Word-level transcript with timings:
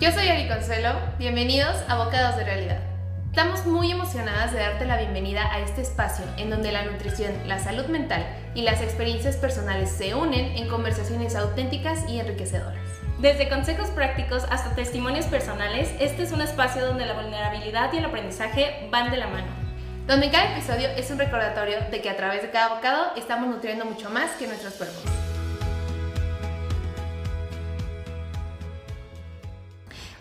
Yo 0.00 0.10
soy 0.10 0.26
Ari 0.26 0.48
Consuelo, 0.48 0.90
bienvenidos 1.18 1.76
a 1.88 2.04
Bocados 2.04 2.36
de 2.36 2.42
Realidad. 2.42 2.80
Estamos 3.30 3.64
muy 3.64 3.92
emocionadas 3.92 4.52
de 4.52 4.58
darte 4.58 4.86
la 4.86 4.96
bienvenida 4.96 5.48
a 5.52 5.60
este 5.60 5.82
espacio 5.82 6.24
en 6.36 6.50
donde 6.50 6.72
la 6.72 6.82
nutrición, 6.82 7.32
la 7.46 7.60
salud 7.60 7.86
mental 7.86 8.26
y 8.56 8.62
las 8.62 8.82
experiencias 8.82 9.36
personales 9.36 9.90
se 9.90 10.16
unen 10.16 10.56
en 10.56 10.68
conversaciones 10.68 11.36
auténticas 11.36 12.08
y 12.08 12.18
enriquecedoras. 12.18 12.82
Desde 13.20 13.48
consejos 13.48 13.88
prácticos 13.90 14.42
hasta 14.50 14.74
testimonios 14.74 15.26
personales, 15.26 15.94
este 16.00 16.24
es 16.24 16.32
un 16.32 16.40
espacio 16.40 16.84
donde 16.84 17.06
la 17.06 17.14
vulnerabilidad 17.14 17.92
y 17.92 17.98
el 17.98 18.04
aprendizaje 18.04 18.88
van 18.90 19.12
de 19.12 19.16
la 19.16 19.28
mano. 19.28 19.46
Donde 20.08 20.28
cada 20.28 20.56
episodio 20.56 20.88
es 20.96 21.08
un 21.12 21.18
recordatorio 21.20 21.76
de 21.92 22.00
que 22.02 22.10
a 22.10 22.16
través 22.16 22.42
de 22.42 22.50
cada 22.50 22.74
bocado 22.74 23.12
estamos 23.16 23.48
nutriendo 23.48 23.84
mucho 23.84 24.10
más 24.10 24.32
que 24.32 24.48
nuestros 24.48 24.74
cuerpos. 24.74 25.23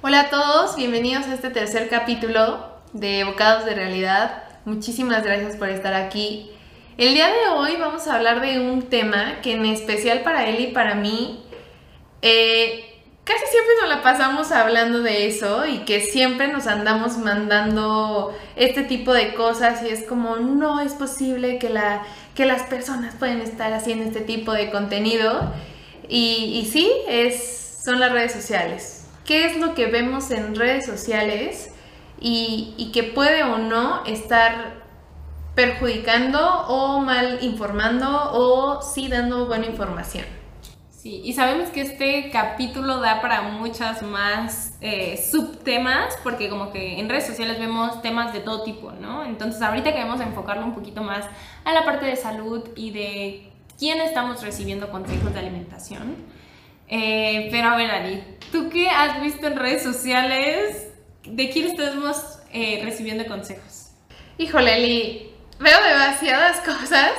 Hola 0.06 0.20
a 0.20 0.30
todos, 0.30 0.76
bienvenidos 0.76 1.28
a 1.28 1.34
este 1.34 1.50
tercer 1.50 1.88
capítulo 1.88 2.60
de 2.92 3.24
Bocados 3.24 3.64
de 3.64 3.74
Realidad. 3.74 4.44
Muchísimas 4.66 5.24
gracias 5.24 5.56
por 5.56 5.70
estar 5.70 5.94
aquí. 5.94 6.52
El 6.98 7.14
día 7.14 7.28
de 7.28 7.48
hoy 7.56 7.78
vamos 7.78 8.06
a 8.10 8.16
hablar 8.16 8.42
de 8.42 8.60
un 8.60 8.82
tema 8.90 9.40
que 9.42 9.54
en 9.54 9.66
especial 9.66 10.20
para 10.20 10.46
él 10.46 10.60
y 10.60 10.68
para 10.74 10.96
mí, 10.96 11.46
eh, 12.22 13.02
casi 13.24 13.46
siempre 13.46 13.74
nos 13.80 13.90
la 13.92 14.04
pasamos 14.04 14.52
hablando 14.52 15.02
de 15.04 15.26
eso 15.28 15.66
y 15.66 15.86
que 15.86 16.02
siempre 16.02 16.50
nos 16.50 16.68
andamos 16.68 17.18
mandando 17.18 18.38
este 18.58 18.84
tipo 18.84 19.14
de 19.14 19.34
cosas 19.34 19.84
y 19.84 19.88
es 19.88 20.04
como 20.04 20.36
no 20.36 20.82
es 20.82 20.92
posible 20.96 21.60
que, 21.60 21.70
la, 21.70 22.04
que 22.36 22.46
las 22.46 22.64
personas 22.64 23.16
pueden 23.16 23.40
estar 23.40 23.72
haciendo 23.72 24.04
este 24.04 24.20
tipo 24.20 24.52
de 24.52 24.70
contenido. 24.70 25.54
Y, 26.10 26.60
y 26.62 26.70
sí, 26.70 26.92
es, 27.08 27.80
son 27.86 28.02
las 28.02 28.12
redes 28.12 28.34
sociales 28.34 29.03
qué 29.26 29.46
es 29.46 29.58
lo 29.58 29.74
que 29.74 29.88
vemos 29.88 30.32
en 30.32 30.56
redes 30.56 30.86
sociales 30.86 31.72
y, 32.20 32.92
que 32.94 33.04
puede 33.04 33.44
o 33.44 33.58
no 33.58 34.06
estar 34.06 34.84
perjudicando 35.56 36.40
o 36.68 37.02
mal 37.02 37.40
informando 37.42 38.32
o 38.34 38.82
sí 38.82 39.08
dando 39.08 39.46
buena 39.48 39.66
información. 39.66 40.26
Sí, 40.90 41.22
y 41.24 41.34
sabemos 41.34 41.70
que 41.70 41.82
este 41.82 42.30
capítulo 42.32 43.02
da 43.02 43.20
para 43.20 43.42
muchas 43.42 44.02
más 44.04 44.78
eh, 44.80 45.18
subtemas, 45.18 46.18
porque 46.24 46.48
como 46.50 46.72
que 46.72 46.98
en 46.98 47.10
redes 47.10 47.28
sociales 47.28 47.60
vemos 47.60 48.02
temas 48.02 48.32
de 48.32 48.40
todo 48.40 48.64
tipo, 48.64 48.94
¿no? 48.94 49.26
Entonces 49.26 49.62
ahorita 49.62 49.92
queremos 49.92 50.22
enfocarlo 50.22 50.64
un 50.64 50.74
poquito 50.74 51.04
más 51.04 51.26
a 51.66 51.74
la 51.74 51.84
parte 51.84 52.06
de 52.06 52.16
salud 52.16 52.70
y 52.78 52.92
de 52.92 53.52
quién 53.78 54.00
estamos 54.00 54.42
recibiendo 54.42 54.90
consejos 54.92 55.34
de 55.34 55.40
alimentación. 55.40 56.16
Eh, 56.88 57.48
pero 57.52 57.70
a 57.70 57.78
ver, 57.78 57.92
Ari, 57.92 58.24
¿tú 58.52 58.70
qué 58.70 58.90
has 58.90 59.22
visto 59.22 59.48
en 59.48 59.58
redes 59.58 59.84
sociales? 59.84 60.90
¿De 61.24 61.50
quién 61.50 61.68
estamos 61.68 62.40
eh, 62.52 62.82
recibiendo 62.84 63.26
consejos? 63.26 63.92
Híjole, 64.38 64.76
Eli, 64.76 65.32
veo 65.60 65.78
demasiadas 65.84 66.60
cosas 66.66 67.12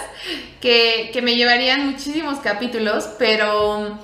que, 0.61 1.11
que 1.13 1.23
me 1.23 1.37
llevarían 1.37 1.91
muchísimos 1.91 2.39
capítulos, 2.39 3.09
pero 3.19 3.99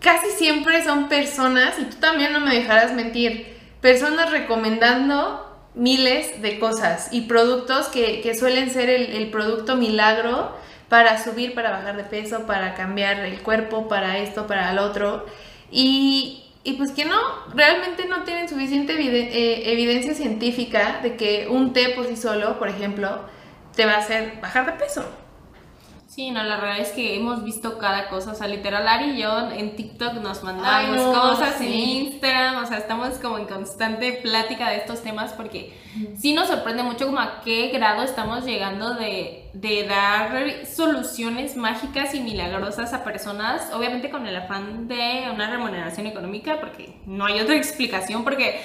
casi 0.00 0.30
siempre 0.30 0.84
son 0.84 1.08
personas, 1.08 1.78
y 1.78 1.84
tú 1.84 1.96
también 1.96 2.32
no 2.32 2.40
me 2.40 2.54
dejarás 2.54 2.92
mentir, 2.92 3.56
personas 3.80 4.30
recomendando 4.30 5.42
miles 5.74 6.40
de 6.42 6.58
cosas 6.58 7.08
y 7.12 7.22
productos 7.22 7.88
que, 7.88 8.20
que 8.22 8.34
suelen 8.34 8.70
ser 8.70 8.88
el 8.88 9.30
producto 9.30 9.76
milagro 9.76 10.54
para 10.88 11.22
subir, 11.22 11.54
para 11.54 11.70
bajar 11.70 11.96
de 11.96 12.04
peso, 12.04 12.46
para 12.46 12.74
cambiar 12.74 13.20
el 13.20 13.40
cuerpo, 13.42 13.88
para 13.88 14.18
esto, 14.18 14.46
para 14.46 14.70
el 14.70 14.78
otro. 14.78 15.26
Y, 15.70 16.42
pues 16.78 16.92
que 16.92 17.04
no, 17.04 17.16
realmente 17.54 18.06
no 18.06 18.24
tienen 18.24 18.48
suficiente 18.48 18.94
eh, 18.94 19.72
evidencia 19.72 20.14
científica 20.14 21.00
de 21.02 21.16
que 21.16 21.48
un 21.48 21.72
té 21.72 21.90
por 21.90 22.06
sí 22.06 22.16
solo, 22.16 22.58
por 22.58 22.68
ejemplo, 22.68 23.20
te 23.74 23.86
va 23.86 23.94
a 23.94 23.98
hacer 23.98 24.38
bajar 24.40 24.66
de 24.66 24.72
peso. 24.72 25.04
Sí, 26.16 26.30
no, 26.30 26.42
la 26.42 26.56
realidad 26.56 26.86
es 26.86 26.94
que 26.94 27.14
hemos 27.14 27.44
visto 27.44 27.76
cada 27.76 28.08
cosa, 28.08 28.32
o 28.32 28.34
sea, 28.34 28.48
literal, 28.48 28.88
Ari 28.88 29.10
y 29.10 29.18
yo 29.20 29.50
en 29.50 29.76
TikTok 29.76 30.14
nos 30.14 30.42
mandamos 30.42 31.14
cosas, 31.14 31.60
en 31.60 31.74
Instagram, 31.74 32.64
o 32.64 32.66
sea, 32.66 32.78
estamos 32.78 33.18
como 33.18 33.36
en 33.36 33.44
constante 33.44 34.14
plática 34.22 34.70
de 34.70 34.78
estos 34.78 35.02
temas 35.02 35.34
porque 35.34 35.78
sí 36.16 36.32
nos 36.32 36.48
sorprende 36.48 36.84
mucho 36.84 37.04
como 37.04 37.18
a 37.18 37.42
qué 37.42 37.68
grado 37.68 38.02
estamos 38.02 38.46
llegando 38.46 38.94
de, 38.94 39.45
de 39.60 39.84
dar 39.84 40.66
soluciones 40.66 41.56
mágicas 41.56 42.14
y 42.14 42.20
milagrosas 42.20 42.92
a 42.92 43.04
personas, 43.04 43.72
obviamente 43.72 44.10
con 44.10 44.26
el 44.26 44.36
afán 44.36 44.86
de 44.86 45.24
una 45.32 45.50
remuneración 45.50 46.06
económica, 46.06 46.60
porque 46.60 46.96
no 47.06 47.24
hay 47.26 47.40
otra 47.40 47.56
explicación, 47.56 48.22
porque 48.22 48.60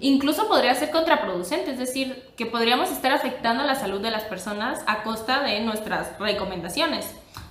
Incluso 0.00 0.46
podría 0.46 0.74
ser 0.74 0.90
contraproducente, 0.90 1.70
es 1.70 1.78
decir, 1.78 2.22
que 2.36 2.44
podríamos 2.44 2.90
estar 2.90 3.12
afectando 3.12 3.64
la 3.64 3.74
salud 3.74 4.00
de 4.00 4.10
las 4.10 4.24
personas 4.24 4.80
a 4.86 5.02
costa 5.02 5.42
de 5.42 5.60
nuestras 5.60 6.18
recomendaciones. 6.18 7.06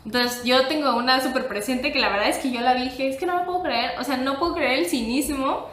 Entonces 0.05 0.43
yo 0.43 0.67
tengo 0.67 0.95
una 0.95 1.21
súper 1.21 1.47
presente 1.47 1.91
que 1.91 1.99
la 1.99 2.09
verdad 2.09 2.29
es 2.29 2.37
que 2.37 2.51
yo 2.51 2.61
la 2.61 2.75
dije, 2.75 3.09
es 3.09 3.17
que 3.17 3.25
no 3.25 3.35
me 3.35 3.45
puedo 3.45 3.63
creer, 3.63 3.93
o 3.99 4.03
sea, 4.03 4.17
no 4.17 4.37
puedo 4.37 4.53
creer 4.53 4.79
el 4.79 4.85
cinismo, 4.85 5.67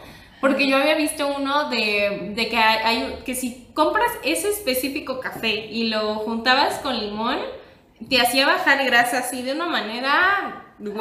porque 0.46 0.68
yo 0.68 0.76
había 0.76 0.94
visto 0.94 1.26
uno 1.36 1.68
de, 1.70 2.32
de 2.34 2.48
que, 2.48 2.56
hay, 2.56 3.18
que 3.24 3.34
si 3.34 3.66
compras 3.74 4.10
ese 4.22 4.50
específico 4.50 5.18
café 5.18 5.66
y 5.66 5.88
lo 5.88 6.16
juntabas 6.16 6.78
con 6.78 6.96
limón, 6.98 7.38
te 8.08 8.20
hacía 8.20 8.46
bajar 8.46 8.84
grasa 8.84 9.18
así 9.18 9.42
de 9.42 9.52
una 9.52 9.66
manera, 9.66 10.64
wow. 10.78 10.94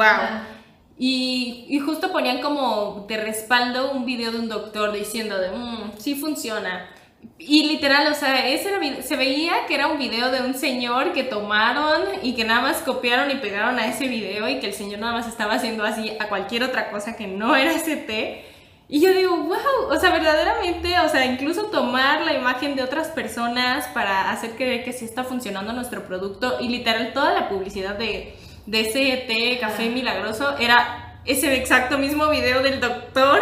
Y, 0.98 1.80
justo 1.86 2.12
ponían 2.12 2.42
como 2.42 3.06
de 3.08 3.18
respaldo 3.18 3.92
un 3.92 4.06
video 4.06 4.32
de 4.32 4.40
un 4.40 4.50
doctor 4.50 4.92
diciendo 4.92 5.38
de, 5.38 5.52
mmm, 5.52 5.92
sí 6.00 6.16
funciona. 6.16 6.90
Y 7.38 7.68
literal, 7.68 8.08
o 8.12 8.16
sea, 8.16 8.48
ese 8.48 9.04
se 9.04 9.16
veía 9.16 9.68
que 9.68 9.76
era 9.76 9.88
un 9.88 10.00
video 10.00 10.32
de 10.32 10.42
un 10.42 10.56
señor 10.56 11.14
que 11.14 11.24
tomaron 11.24 12.02
y 12.24 12.34
que 12.34 12.46
nada 12.46 12.62
más 12.62 12.78
copiaron 12.78 13.30
y 13.30 13.36
pegaron 13.36 13.78
a 13.78 13.88
ese 13.88 14.08
video 14.08 14.50
y 14.50 14.60
que 14.60 14.68
el 14.68 14.74
señor 14.74 15.00
nada 15.02 15.14
más 15.14 15.28
estaba 15.28 15.54
haciendo 15.54 15.84
así 15.84 16.16
a 16.20 16.30
cualquier 16.30 16.64
otra 16.64 16.90
cosa 16.90 17.16
que 17.16 17.28
no 17.28 17.56
era 17.56 17.72
ese 17.72 17.98
té. 17.98 18.55
Y 18.88 19.02
yo 19.02 19.14
digo, 19.14 19.36
wow, 19.36 19.90
o 19.90 20.00
sea, 20.00 20.12
verdaderamente, 20.12 21.00
o 21.00 21.10
sea, 21.10 21.26
incluso 21.26 21.66
tomar 21.66 22.22
la 22.22 22.34
imagen 22.34 22.76
de 22.76 22.84
otras 22.84 23.08
personas 23.08 23.88
para 23.88 24.32
hacer 24.32 24.52
creer 24.52 24.84
que 24.84 24.94
sí 24.94 25.06
está 25.06 25.24
funcionando 25.24 25.74
nuestro 25.74 26.04
producto 26.04 26.58
y 26.60 26.70
literal 26.70 27.12
toda 27.14 27.34
la 27.34 27.50
publicidad 27.50 27.96
de 27.96 28.36
de 28.66 28.82
ese 28.82 29.24
té 29.28 29.58
café 29.60 29.90
milagroso 29.90 30.58
era 30.58 31.20
ese 31.26 31.56
exacto 31.56 31.98
mismo 31.98 32.30
video 32.30 32.62
del 32.62 32.80
doctor. 32.80 33.42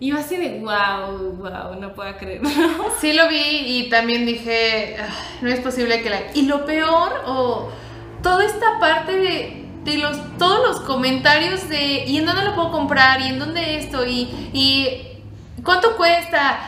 Y 0.00 0.08
yo 0.08 0.16
así 0.16 0.36
de, 0.36 0.58
wow, 0.58 1.36
wow, 1.36 1.80
no 1.80 1.94
puedo 1.94 2.16
creerlo. 2.16 2.48
Sí 3.00 3.12
lo 3.12 3.28
vi 3.28 3.36
y 3.38 3.88
también 3.88 4.26
dije, 4.26 4.96
no 5.42 5.48
es 5.48 5.60
posible 5.60 6.02
que 6.02 6.10
la... 6.10 6.20
Y 6.34 6.42
lo 6.42 6.64
peor, 6.66 7.22
o 7.24 7.70
toda 8.20 8.44
esta 8.44 8.80
parte 8.80 9.16
de, 9.16 9.61
de 9.84 10.02
todos 10.38 10.68
los 10.68 10.80
comentarios 10.80 11.68
de, 11.68 12.04
¿y 12.06 12.18
en 12.18 12.26
dónde 12.26 12.44
lo 12.44 12.54
puedo 12.54 12.70
comprar? 12.70 13.20
¿Y 13.20 13.28
en 13.28 13.38
dónde 13.38 13.78
esto? 13.78 14.06
¿Y, 14.06 14.50
y 14.52 15.18
cuánto 15.64 15.96
cuesta? 15.96 16.58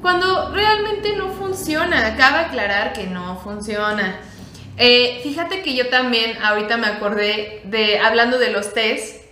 Cuando 0.00 0.50
realmente 0.52 1.14
no 1.16 1.28
funciona. 1.28 2.06
Acaba 2.06 2.38
de 2.38 2.44
aclarar 2.46 2.92
que 2.92 3.06
no 3.06 3.38
funciona. 3.38 4.16
Eh, 4.78 5.20
fíjate 5.22 5.62
que 5.62 5.74
yo 5.74 5.88
también 5.88 6.38
ahorita 6.42 6.76
me 6.76 6.86
acordé 6.86 7.60
de, 7.64 7.98
hablando 7.98 8.38
de 8.38 8.50
los 8.50 8.72
test, 8.72 9.22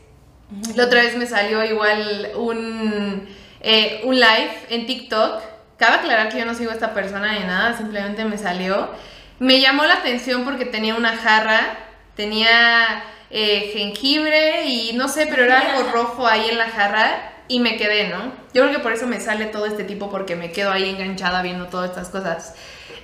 la 0.75 0.85
otra 0.85 1.03
vez 1.03 1.17
me 1.17 1.27
salió 1.27 1.65
igual 1.65 2.29
un, 2.37 3.29
eh, 3.61 4.03
un 4.05 4.17
live 4.17 4.53
en 4.69 4.87
TikTok. 4.87 5.41
Cabe 5.79 5.97
aclarar 5.97 6.29
que 6.29 6.39
yo 6.39 6.45
no 6.45 6.55
sigo 6.55 6.71
a 6.71 6.75
esta 6.75 6.93
persona 6.93 7.39
ni 7.39 7.47
nada, 7.47 7.77
simplemente 7.77 8.25
me 8.25 8.37
salió. 8.37 8.91
Me 9.39 9.61
llamó 9.61 9.85
la 9.85 9.95
atención 9.95 10.45
porque 10.45 10.67
tenía 10.67 10.95
una 10.95 11.17
jarra, 11.17 11.79
tenía 12.15 13.03
eh, 13.31 13.71
jengibre 13.73 14.67
y 14.67 14.93
no 14.95 15.09
sé, 15.09 15.27
pero 15.27 15.45
era 15.45 15.61
algo 15.61 15.91
rojo 15.91 16.27
ahí 16.27 16.49
en 16.49 16.59
la 16.59 16.69
jarra 16.69 17.33
y 17.49 17.61
me 17.61 17.77
quedé, 17.77 18.09
¿no? 18.09 18.33
Yo 18.55 18.63
creo 18.63 18.71
que 18.71 18.79
por 18.79 18.93
eso 18.93 19.07
me 19.07 19.21
sale 19.21 19.47
todo 19.47 19.67
este 19.67 19.85
tipo 19.85 20.11
porque 20.11 20.37
me 20.37 20.53
quedo 20.53 20.71
ahí 20.71 20.89
enganchada 20.89 21.43
viendo 21.43 21.67
todas 21.67 21.91
estas 21.91 22.09
cosas. 22.09 22.55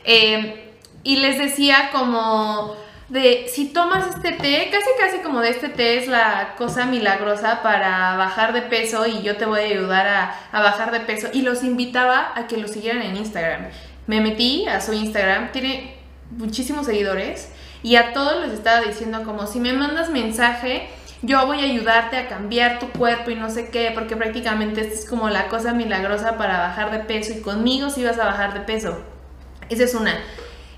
Eh, 0.05 0.73
y 1.03 1.17
les 1.17 1.39
decía 1.39 1.91
como 1.93 2.77
de 3.09 3.47
si 3.49 3.69
tomas 3.69 4.17
este 4.17 4.33
té, 4.33 4.69
casi 4.71 4.89
casi 4.99 5.19
como 5.19 5.41
de 5.41 5.50
este 5.50 5.69
té 5.69 5.99
es 5.99 6.09
la 6.09 6.55
cosa 6.59 6.87
milagrosa 6.87 7.62
para 7.62 8.17
bajar 8.17 8.53
de 8.53 8.62
peso 8.62 9.06
y 9.06 9.23
yo 9.23 9.37
te 9.37 9.47
voy 9.47 9.61
a 9.61 9.65
ayudar 9.65 10.06
a, 10.53 10.61
bajar 10.61 10.91
de 10.91 11.00
peso 11.00 11.29
y 11.33 11.43
los 11.43 11.62
invitaba 11.62 12.33
a 12.35 12.49
que 12.49 12.56
lo 12.56 12.67
siguieran 12.67 13.03
en 13.03 13.17
Instagram. 13.17 13.69
Me 14.09 14.21
metí 14.21 14.67
a 14.67 14.81
su 14.81 14.93
Instagram, 14.93 15.53
tiene 15.53 15.97
muchísimos 16.31 16.87
seguidores 16.87 17.50
y 17.82 17.96
a 17.96 18.12
todos 18.12 18.44
les 18.44 18.52
estaba 18.52 18.81
diciendo 18.81 19.23
como 19.25 19.46
si 19.46 19.61
me 19.61 19.73
mandas 19.73 20.11
mensaje 20.11 20.88
yo 21.23 21.46
voy 21.46 21.61
a 21.61 21.64
ayudarte 21.64 22.17
a 22.17 22.28
cambiar 22.28 22.78
tu 22.78 22.88
cuerpo 22.90 23.31
y 23.31 23.34
no 23.34 23.50
sé 23.50 23.70
qué, 23.70 23.90
porque 23.94 24.17
prácticamente 24.17 24.82
esta 24.82 24.94
es 24.94 25.08
como 25.08 25.28
la 25.31 25.49
cosa 25.49 25.73
milagrosa 25.73 26.37
para 26.37 26.58
bajar 26.58 26.90
de 26.90 27.00
peso 27.00 27.32
y 27.32 27.40
conmigo 27.40 27.90
sí 27.90 28.05
vas 28.05 28.19
a 28.19 28.26
bajar 28.26 28.55
de 28.55 28.61
peso. 28.61 29.02
Esa 29.69 29.84
es 29.84 29.94
una. 29.94 30.14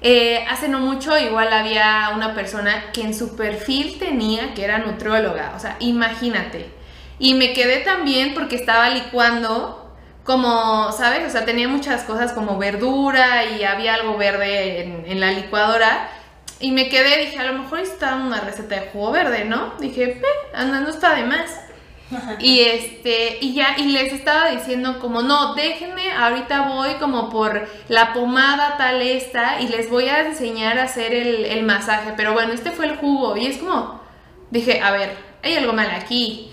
Eh, 0.01 0.45
hace 0.49 0.69
no 0.69 0.79
mucho 0.79 1.19
igual 1.19 1.53
había 1.53 2.13
una 2.15 2.35
persona 2.35 2.93
que 2.93 3.03
en 3.03 3.15
su 3.15 3.37
perfil 3.37 3.99
tenía 3.99 4.55
que 4.55 4.65
era 4.65 4.79
nutrióloga, 4.79 5.55
o 5.57 5.59
sea, 5.59 5.77
imagínate. 5.81 6.71
Y 7.19 7.35
me 7.35 7.53
quedé 7.53 7.79
también 7.79 8.33
porque 8.33 8.55
estaba 8.55 8.91
licuando 8.91 9.93
como, 10.23 10.93
¿sabes? 10.93 11.27
O 11.27 11.31
sea, 11.31 11.45
tenía 11.45 11.69
muchas 11.69 12.05
cosas 12.05 12.33
como 12.33 12.59
verdura 12.59 13.45
y 13.45 13.65
había 13.65 13.95
algo 13.95 14.17
verde 14.17 14.83
en, 15.07 15.21
la 15.21 15.33
licuadora. 15.33 16.09
Y 16.61 16.73
me 16.73 16.89
quedé, 16.89 17.25
dije, 17.25 17.39
a 17.39 17.53
lo 17.53 17.63
mejor 17.63 17.81
está 17.81 18.17
una 18.17 18.41
receta 18.41 18.75
de 18.75 18.89
jugo 18.89 19.13
verde, 19.13 19.45
¿no? 19.45 19.75
Dije, 19.79 20.21
andando 20.53 20.91
está 20.91 21.15
de 21.15 21.25
más. 21.25 21.61
y 22.41 22.61
este, 22.61 23.39
y 23.41 23.55
ya, 23.55 23.77
y 23.77 23.89
les 23.89 24.13
estaba 24.13 24.51
diciendo 24.51 24.99
como, 24.99 25.23
no, 25.23 25.55
déjenme, 25.55 26.13
ahorita 26.13 26.69
voy 26.69 26.95
como 26.95 27.29
por 27.29 27.69
la 27.89 28.13
pomada 28.13 28.77
tal 28.77 29.03
esta 29.03 29.61
y 29.61 29.69
les 29.69 29.91
voy 29.91 30.09
a 30.09 30.27
enseñar 30.27 30.79
a 30.79 30.85
hacer 30.85 31.15
el, 31.15 31.45
el 31.45 31.65
masaje. 31.65 32.15
Pero 32.17 32.33
bueno, 32.33 32.53
este 32.53 32.71
fue 32.71 32.87
el 32.87 32.97
jugo 32.97 33.37
y 33.37 33.47
es 33.47 33.59
como, 33.59 34.01
dije, 34.51 34.81
a 34.81 34.91
ver, 34.91 35.17
hay 35.43 35.57
algo 35.57 35.73
mal 35.73 35.91
aquí. 35.91 36.51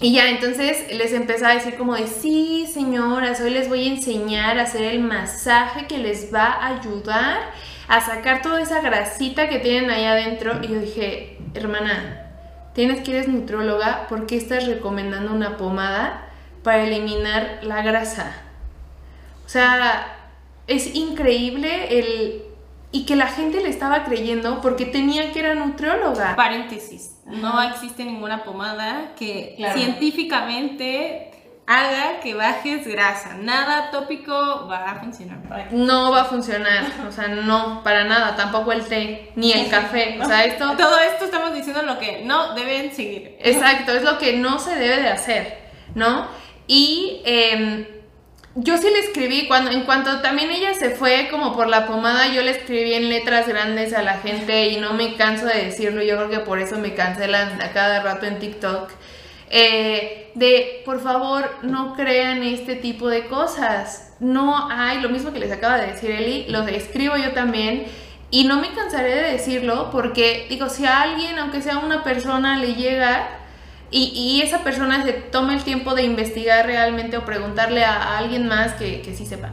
Y 0.00 0.14
ya, 0.14 0.30
entonces 0.30 0.92
les 0.92 1.12
empecé 1.12 1.46
a 1.46 1.50
decir 1.50 1.76
como 1.76 1.94
de, 1.94 2.08
sí, 2.08 2.66
señoras, 2.66 3.40
hoy 3.40 3.50
les 3.50 3.68
voy 3.68 3.86
a 3.86 3.92
enseñar 3.92 4.58
a 4.58 4.62
hacer 4.62 4.82
el 4.82 5.00
masaje 5.00 5.86
que 5.86 5.98
les 5.98 6.34
va 6.34 6.46
a 6.46 6.78
ayudar 6.78 7.52
a 7.88 8.00
sacar 8.00 8.42
toda 8.42 8.62
esa 8.62 8.80
grasita 8.80 9.48
que 9.48 9.58
tienen 9.58 9.90
ahí 9.90 10.04
adentro. 10.04 10.60
Y 10.62 10.68
yo 10.68 10.80
dije, 10.80 11.38
hermana, 11.54 12.30
tienes 12.74 13.02
que 13.02 13.12
eres 13.12 13.28
nutróloga, 13.28 14.06
¿por 14.08 14.26
qué 14.26 14.36
estás 14.36 14.66
recomendando 14.66 15.32
una 15.32 15.56
pomada 15.56 16.28
para 16.62 16.84
eliminar 16.84 17.60
la 17.62 17.82
grasa? 17.82 18.36
O 19.44 19.48
sea, 19.48 20.16
es 20.66 20.94
increíble 20.94 21.98
el... 21.98 22.42
Y 22.94 23.06
que 23.06 23.16
la 23.16 23.26
gente 23.26 23.62
le 23.62 23.70
estaba 23.70 24.04
creyendo 24.04 24.60
porque 24.60 24.84
tenía 24.84 25.32
que 25.32 25.40
era 25.40 25.54
nutrióloga. 25.54 26.36
Paréntesis, 26.36 27.16
no 27.24 27.62
existe 27.62 28.04
ninguna 28.04 28.44
pomada 28.44 29.14
que 29.16 29.56
científicamente 29.72 31.31
haga 31.66 32.20
que 32.20 32.34
bajes 32.34 32.86
grasa. 32.86 33.34
Nada 33.34 33.90
tópico 33.90 34.32
va 34.68 34.90
a 34.90 34.94
funcionar. 34.96 35.38
No 35.70 36.10
va 36.10 36.22
a 36.22 36.24
funcionar, 36.24 36.84
o 37.08 37.12
sea, 37.12 37.28
no, 37.28 37.82
para 37.82 38.04
nada, 38.04 38.36
tampoco 38.36 38.72
el 38.72 38.84
té, 38.86 39.30
ni 39.36 39.52
el 39.52 39.70
café, 39.70 40.18
o 40.20 40.24
sea, 40.24 40.44
esto... 40.44 40.76
Todo 40.76 40.98
esto 40.98 41.24
estamos 41.24 41.54
diciendo 41.54 41.82
lo 41.82 41.98
que 41.98 42.22
no 42.24 42.54
deben 42.54 42.92
seguir. 42.92 43.36
Exacto, 43.40 43.92
es 43.92 44.02
lo 44.02 44.18
que 44.18 44.36
no 44.36 44.58
se 44.58 44.74
debe 44.74 45.02
de 45.02 45.08
hacer, 45.08 45.58
¿no? 45.94 46.26
Y 46.66 47.22
em, 47.24 47.86
yo 48.54 48.76
sí 48.76 48.88
le 48.90 49.00
escribí, 49.00 49.46
cuando, 49.46 49.70
en 49.70 49.84
cuanto 49.84 50.20
también 50.20 50.50
ella 50.50 50.74
se 50.74 50.90
fue 50.90 51.28
como 51.30 51.54
por 51.54 51.68
la 51.68 51.86
pomada, 51.86 52.28
yo 52.28 52.42
le 52.42 52.50
escribí 52.50 52.94
en 52.94 53.08
letras 53.08 53.46
grandes 53.46 53.94
a 53.94 54.02
la 54.02 54.18
gente 54.18 54.68
y 54.68 54.78
no 54.78 54.94
me 54.94 55.14
canso 55.14 55.46
de 55.46 55.64
decirlo, 55.64 56.02
yo 56.02 56.16
creo 56.16 56.30
que 56.30 56.40
por 56.40 56.58
eso 56.58 56.78
me 56.78 56.94
cancelan 56.94 57.62
a 57.62 57.72
cada 57.72 58.02
rato 58.02 58.26
en 58.26 58.38
TikTok 58.38 58.90
eh, 59.54 60.32
de 60.34 60.82
por 60.86 61.00
favor 61.00 61.44
no 61.62 61.94
crean 61.94 62.42
este 62.42 62.74
tipo 62.74 63.08
de 63.08 63.26
cosas. 63.26 64.16
No 64.18 64.68
hay, 64.70 65.00
lo 65.00 65.10
mismo 65.10 65.32
que 65.32 65.38
les 65.38 65.52
acaba 65.52 65.76
de 65.76 65.88
decir 65.88 66.10
Eli, 66.10 66.46
lo 66.48 66.66
escribo 66.66 67.16
yo 67.16 67.32
también. 67.32 67.84
Y 68.30 68.44
no 68.44 68.58
me 68.60 68.72
cansaré 68.72 69.14
de 69.14 69.32
decirlo 69.32 69.90
porque, 69.92 70.46
digo, 70.48 70.70
si 70.70 70.86
a 70.86 71.02
alguien, 71.02 71.38
aunque 71.38 71.60
sea 71.60 71.78
una 71.78 72.02
persona, 72.02 72.56
le 72.56 72.74
llega 72.74 73.28
y, 73.90 74.40
esa 74.42 74.64
persona 74.64 75.04
se 75.04 75.12
toma 75.12 75.54
el 75.54 75.62
tiempo 75.64 75.94
de 75.94 76.04
investigar 76.04 76.64
realmente 76.64 77.18
o 77.18 77.26
preguntarle 77.26 77.84
a, 77.84 78.16
alguien 78.16 78.48
más 78.48 78.72
que, 78.72 79.02
que 79.02 79.14
sí 79.14 79.26
sepa 79.26 79.50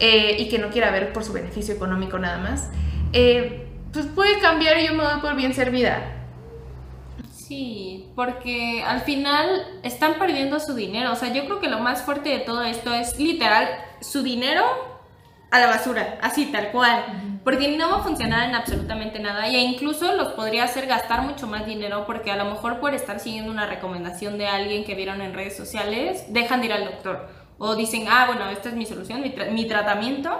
eh, 0.00 0.36
y 0.38 0.48
que 0.48 0.58
no 0.58 0.70
quiera 0.70 0.90
ver 0.90 1.12
por 1.12 1.22
su 1.22 1.34
beneficio 1.34 1.74
económico 1.74 2.18
nada 2.18 2.38
más, 2.38 2.70
eh, 3.12 3.66
pues 3.92 4.06
puede 4.06 4.38
cambiar 4.38 4.78
y 4.78 4.86
yo 4.86 4.94
me 4.94 5.04
doy 5.04 5.20
por 5.20 5.36
bien 5.36 5.52
servida. 5.52 6.17
Sí, 7.48 8.10
porque 8.14 8.82
al 8.86 9.00
final 9.00 9.80
están 9.82 10.18
perdiendo 10.18 10.60
su 10.60 10.74
dinero. 10.74 11.12
O 11.12 11.16
sea, 11.16 11.32
yo 11.32 11.46
creo 11.46 11.60
que 11.60 11.70
lo 11.70 11.78
más 11.78 12.02
fuerte 12.02 12.28
de 12.28 12.40
todo 12.40 12.62
esto 12.62 12.92
es 12.92 13.18
literal 13.18 13.66
su 14.02 14.22
dinero 14.22 14.62
a 15.50 15.58
la 15.58 15.68
basura, 15.68 16.18
así 16.20 16.52
tal 16.52 16.70
cual. 16.72 17.40
Porque 17.44 17.74
no 17.78 17.88
va 17.88 18.00
a 18.00 18.02
funcionar 18.02 18.50
en 18.50 18.54
absolutamente 18.54 19.18
nada. 19.18 19.46
E 19.46 19.56
incluso 19.56 20.14
los 20.14 20.34
podría 20.34 20.64
hacer 20.64 20.86
gastar 20.86 21.22
mucho 21.22 21.46
más 21.46 21.64
dinero 21.64 22.04
porque 22.04 22.30
a 22.30 22.36
lo 22.36 22.44
mejor 22.44 22.80
por 22.80 22.92
estar 22.92 23.18
siguiendo 23.18 23.50
una 23.50 23.64
recomendación 23.64 24.36
de 24.36 24.46
alguien 24.46 24.84
que 24.84 24.94
vieron 24.94 25.22
en 25.22 25.32
redes 25.32 25.56
sociales, 25.56 26.26
dejan 26.28 26.60
de 26.60 26.66
ir 26.66 26.72
al 26.74 26.84
doctor. 26.84 27.30
O 27.56 27.76
dicen, 27.76 28.08
ah, 28.10 28.26
bueno, 28.26 28.50
esta 28.50 28.68
es 28.68 28.74
mi 28.74 28.84
solución, 28.84 29.22
mi, 29.22 29.66
tratamiento. 29.66 30.38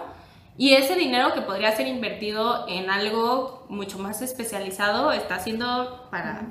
Y 0.59 0.75
ese 0.75 0.95
dinero 0.95 1.33
que 1.33 1.41
podría 1.41 1.73
ser 1.73 1.87
invertido 1.89 2.67
en 2.69 2.91
algo 2.91 3.65
mucho 3.71 3.99
más 3.99 4.21
especializado 4.21 5.13
está 5.13 5.39
siendo 5.39 6.07
para 6.11 6.43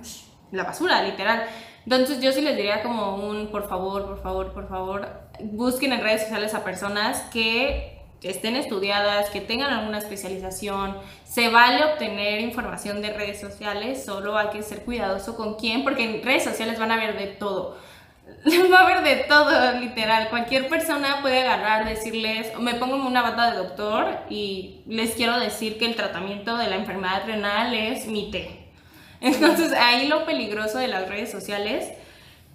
la 0.51 0.63
basura, 0.63 1.03
literal. 1.03 1.47
Entonces 1.83 2.19
yo 2.19 2.31
sí 2.33 2.41
les 2.41 2.57
diría 2.57 2.83
como 2.83 3.15
un, 3.15 3.47
por 3.47 3.67
favor, 3.69 4.05
por 4.05 4.21
favor, 4.21 4.51
por 4.53 4.67
favor, 4.67 5.07
busquen 5.41 5.94
en 5.94 6.01
redes 6.01 6.23
sociales 6.23 6.53
a 6.53 6.63
personas 6.63 7.21
que 7.31 7.97
estén 8.23 8.55
estudiadas, 8.55 9.29
que 9.29 9.39
tengan 9.39 9.71
alguna 9.71 9.99
especialización. 9.99 10.97
Se 11.23 11.49
vale 11.49 11.85
obtener 11.85 12.41
información 12.41 13.01
de 13.01 13.13
redes 13.13 13.39
sociales, 13.39 14.03
solo 14.03 14.38
hay 14.38 14.49
que 14.49 14.63
ser 14.63 14.83
cuidadoso 14.83 15.38
con 15.38 15.55
quién, 15.55 15.83
porque 15.83 16.03
en 16.03 16.23
redes 16.23 16.44
sociales 16.44 16.77
van 16.77 16.91
a 16.91 16.97
ver 16.97 17.17
de 17.17 17.27
todo. 17.27 17.77
Va 18.73 18.79
a 18.79 18.83
haber 18.83 19.03
de 19.03 19.23
todo, 19.23 19.79
literal. 19.79 20.27
Cualquier 20.29 20.67
persona 20.67 21.19
puede 21.21 21.39
agarrar, 21.39 21.88
decirles, 21.88 22.51
me 22.59 22.75
pongo 22.75 22.95
una 22.95 23.21
bata 23.21 23.51
de 23.51 23.57
doctor 23.57 24.19
y 24.29 24.81
les 24.88 25.15
quiero 25.15 25.39
decir 25.39 25.77
que 25.77 25.85
el 25.85 25.95
tratamiento 25.95 26.57
de 26.57 26.67
la 26.67 26.75
enfermedad 26.75 27.25
renal 27.25 27.73
es 27.73 28.07
mi 28.07 28.29
té 28.29 28.66
entonces 29.21 29.73
ahí 29.73 30.07
lo 30.07 30.25
peligroso 30.25 30.77
de 30.77 30.87
las 30.87 31.07
redes 31.07 31.31
sociales. 31.31 31.85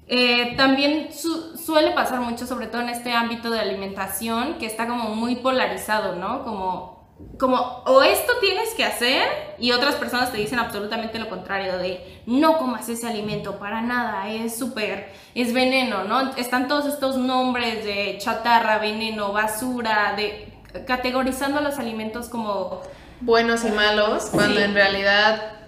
Eh, 0.09 0.55
también 0.56 1.09
suele 1.12 1.93
pasar 1.93 2.20
mucho, 2.20 2.47
sobre 2.47 2.67
todo 2.67 2.82
en 2.82 2.88
este 2.88 3.12
ámbito 3.12 3.50
de 3.50 3.61
alimentación, 3.61 4.59
que 4.59 4.67
está 4.67 4.87
como 4.87 5.14
muy 5.14 5.37
polarizado, 5.37 6.17
¿no? 6.17 6.43
Como, 6.43 7.06
como 7.38 7.82
o 7.87 8.03
esto 8.03 8.32
tienes 8.41 8.75
que 8.75 8.85
hacer 8.85 9.23
y 9.59 9.70
otras 9.70 9.94
personas 9.94 10.32
te 10.32 10.38
dicen 10.38 10.59
absolutamente 10.59 11.19
lo 11.19 11.29
contrario, 11.29 11.79
de 11.79 12.20
no 12.26 12.59
comas 12.59 12.88
ese 12.88 13.06
alimento 13.06 13.58
para 13.58 13.81
nada, 13.81 14.29
es 14.29 14.58
súper, 14.58 15.12
es 15.35 15.55
veneno, 15.55 16.05
¿no? 16.05 16.35
Están 16.37 16.69
todos 16.69 16.87
estos 16.87 17.17
nombres 17.17 17.85
de 17.85 18.19
chatarra, 18.19 18.79
veneno, 18.79 19.32
basura, 19.32 20.15
de 20.17 20.53
categorizando 20.87 21.61
los 21.61 21.79
alimentos 21.79 22.29
como 22.29 22.82
buenos 23.20 23.65
y 23.65 23.70
malos, 23.70 24.31
cuando 24.31 24.61
en 24.61 24.75
realidad 24.75 25.62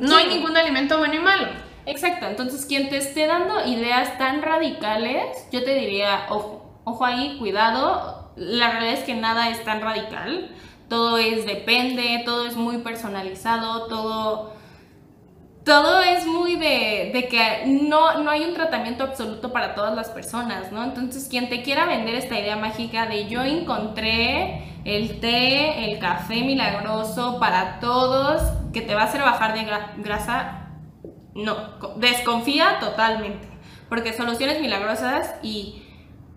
no 0.00 0.16
hay 0.16 0.28
ningún 0.28 0.56
alimento 0.56 0.98
bueno 0.98 1.14
y 1.14 1.18
malo. 1.18 1.46
Exacto, 1.86 2.26
entonces 2.26 2.66
quien 2.66 2.88
te 2.88 2.98
esté 2.98 3.26
dando 3.26 3.66
ideas 3.66 4.18
tan 4.18 4.42
radicales, 4.42 5.46
yo 5.50 5.64
te 5.64 5.74
diría, 5.74 6.26
ojo, 6.28 6.80
ojo 6.84 7.04
ahí, 7.04 7.36
cuidado, 7.38 8.32
la 8.36 8.70
realidad 8.70 8.94
es 8.94 9.04
que 9.04 9.14
nada 9.14 9.48
es 9.48 9.64
tan 9.64 9.80
radical, 9.80 10.54
todo 10.88 11.18
es 11.18 11.46
depende, 11.46 12.22
todo 12.24 12.46
es 12.46 12.56
muy 12.56 12.78
personalizado, 12.78 13.86
todo, 13.86 14.54
todo 15.64 16.02
es 16.02 16.26
muy 16.26 16.56
de, 16.56 17.10
de 17.12 17.28
que 17.28 17.64
no, 17.66 18.22
no 18.22 18.30
hay 18.30 18.44
un 18.44 18.54
tratamiento 18.54 19.04
absoluto 19.04 19.52
para 19.52 19.74
todas 19.74 19.94
las 19.94 20.10
personas, 20.10 20.70
¿no? 20.72 20.84
Entonces 20.84 21.28
quien 21.28 21.48
te 21.48 21.62
quiera 21.62 21.86
vender 21.86 22.14
esta 22.14 22.38
idea 22.38 22.56
mágica 22.56 23.06
de 23.06 23.28
yo 23.28 23.42
encontré 23.42 24.69
el 24.84 25.20
té, 25.20 25.90
el 25.90 25.98
café 25.98 26.42
milagroso 26.42 27.38
para 27.38 27.80
todos, 27.80 28.42
que 28.72 28.80
te 28.80 28.94
va 28.94 29.02
a 29.02 29.04
hacer 29.04 29.22
bajar 29.22 29.54
de 29.54 29.68
grasa, 30.02 30.68
no, 31.34 31.56
desconfía 31.96 32.78
totalmente, 32.80 33.48
porque 33.88 34.12
soluciones 34.12 34.60
milagrosas 34.60 35.34
y, 35.42 35.82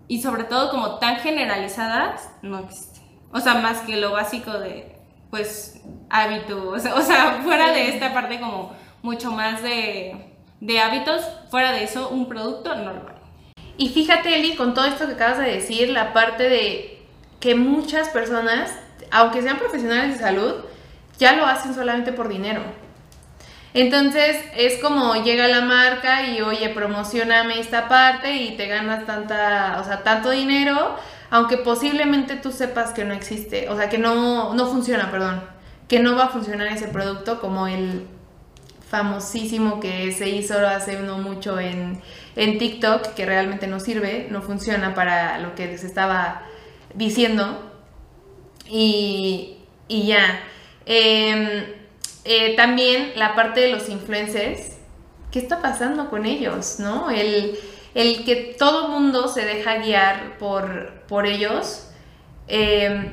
y 0.08 0.22
sobre 0.22 0.44
todo 0.44 0.70
como 0.70 0.98
tan 0.98 1.16
generalizadas 1.16 2.30
no 2.42 2.58
existen. 2.60 3.02
O 3.32 3.40
sea, 3.40 3.54
más 3.54 3.80
que 3.80 3.96
lo 3.96 4.12
básico 4.12 4.52
de, 4.52 4.96
pues, 5.30 5.82
hábitos, 6.10 6.84
o 6.96 7.02
sea, 7.02 7.40
fuera 7.42 7.72
de 7.72 7.88
esta 7.88 8.12
parte 8.12 8.40
como 8.40 8.72
mucho 9.02 9.32
más 9.32 9.62
de, 9.62 10.34
de 10.60 10.80
hábitos, 10.80 11.22
fuera 11.50 11.72
de 11.72 11.84
eso, 11.84 12.08
un 12.08 12.26
producto 12.28 12.74
normal. 12.74 13.14
Y 13.76 13.88
fíjate, 13.88 14.36
Eli, 14.36 14.54
con 14.54 14.72
todo 14.72 14.84
esto 14.84 15.06
que 15.06 15.14
acabas 15.14 15.38
de 15.38 15.50
decir, 15.50 15.88
la 15.90 16.12
parte 16.12 16.48
de 16.48 16.93
que 17.44 17.54
muchas 17.54 18.08
personas, 18.08 18.72
aunque 19.10 19.42
sean 19.42 19.58
profesionales 19.58 20.14
de 20.14 20.18
salud, 20.18 20.54
ya 21.18 21.36
lo 21.36 21.44
hacen 21.44 21.74
solamente 21.74 22.10
por 22.10 22.30
dinero. 22.30 22.62
Entonces 23.74 24.38
es 24.56 24.80
como 24.80 25.14
llega 25.22 25.46
la 25.46 25.60
marca 25.60 26.26
y 26.26 26.40
oye, 26.40 26.70
promocioname 26.70 27.60
esta 27.60 27.86
parte 27.86 28.32
y 28.36 28.56
te 28.56 28.66
ganas 28.66 29.04
tanta, 29.04 29.76
o 29.78 29.84
sea, 29.84 30.02
tanto 30.02 30.30
dinero, 30.30 30.96
aunque 31.28 31.58
posiblemente 31.58 32.36
tú 32.36 32.50
sepas 32.50 32.94
que 32.94 33.04
no 33.04 33.12
existe, 33.12 33.68
o 33.68 33.76
sea, 33.76 33.90
que 33.90 33.98
no, 33.98 34.54
no 34.54 34.66
funciona, 34.66 35.10
perdón, 35.10 35.44
que 35.86 36.00
no 36.00 36.16
va 36.16 36.24
a 36.24 36.28
funcionar 36.28 36.68
ese 36.68 36.88
producto 36.88 37.42
como 37.42 37.66
el 37.66 38.06
famosísimo 38.88 39.80
que 39.80 40.12
se 40.12 40.30
hizo 40.30 40.66
hace 40.66 40.98
no 41.00 41.18
mucho 41.18 41.60
en, 41.60 42.00
en 42.36 42.56
TikTok, 42.56 43.12
que 43.12 43.26
realmente 43.26 43.66
no 43.66 43.80
sirve, 43.80 44.28
no 44.30 44.40
funciona 44.40 44.94
para 44.94 45.38
lo 45.40 45.54
que 45.54 45.66
les 45.66 45.84
estaba 45.84 46.46
diciendo. 46.94 47.72
Y, 48.68 49.58
y 49.88 50.06
ya. 50.06 50.40
Em, 50.86 51.64
eh, 52.24 52.56
también 52.56 53.12
la 53.16 53.34
parte 53.34 53.60
de 53.60 53.68
los 53.68 53.88
influencers, 53.88 54.76
¿qué 55.30 55.38
está 55.38 55.60
pasando 55.60 56.10
con 56.10 56.26
ellos? 56.26 56.76
¿No? 56.78 57.10
El, 57.10 57.58
el 57.94 58.24
que 58.24 58.56
todo 58.58 58.88
mundo 58.88 59.28
se 59.28 59.44
deja 59.44 59.78
guiar 59.78 60.38
por, 60.38 61.02
por 61.06 61.26
ellos. 61.26 61.88
Eh, 62.48 63.12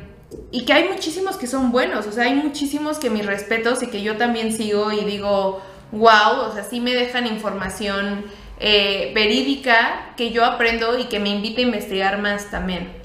y 0.51 0.65
que 0.65 0.73
hay 0.73 0.87
muchísimos 0.87 1.37
que 1.37 1.47
son 1.47 1.71
buenos, 1.71 2.07
o 2.07 2.11
sea, 2.11 2.25
hay 2.25 2.35
muchísimos 2.35 2.99
que 2.99 3.09
mis 3.09 3.25
respetos 3.25 3.83
y 3.83 3.87
que 3.87 4.01
yo 4.01 4.17
también 4.17 4.53
sigo 4.53 4.91
y 4.91 5.03
digo, 5.03 5.61
wow, 5.91 6.47
o 6.47 6.53
sea, 6.53 6.63
sí 6.63 6.79
me 6.79 6.93
dejan 6.93 7.27
información 7.27 8.25
eh, 8.59 9.11
verídica 9.13 10.13
que 10.15 10.31
yo 10.31 10.45
aprendo 10.45 10.97
y 10.97 11.05
que 11.05 11.19
me 11.19 11.29
invita 11.29 11.59
a 11.59 11.63
investigar 11.63 12.21
más 12.21 12.49
también. 12.49 13.00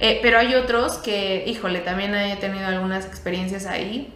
Eh, 0.00 0.18
pero 0.22 0.38
hay 0.38 0.54
otros 0.54 0.94
que, 0.98 1.44
híjole, 1.46 1.80
también 1.80 2.14
he 2.14 2.36
tenido 2.36 2.66
algunas 2.66 3.06
experiencias 3.06 3.66
ahí 3.66 4.12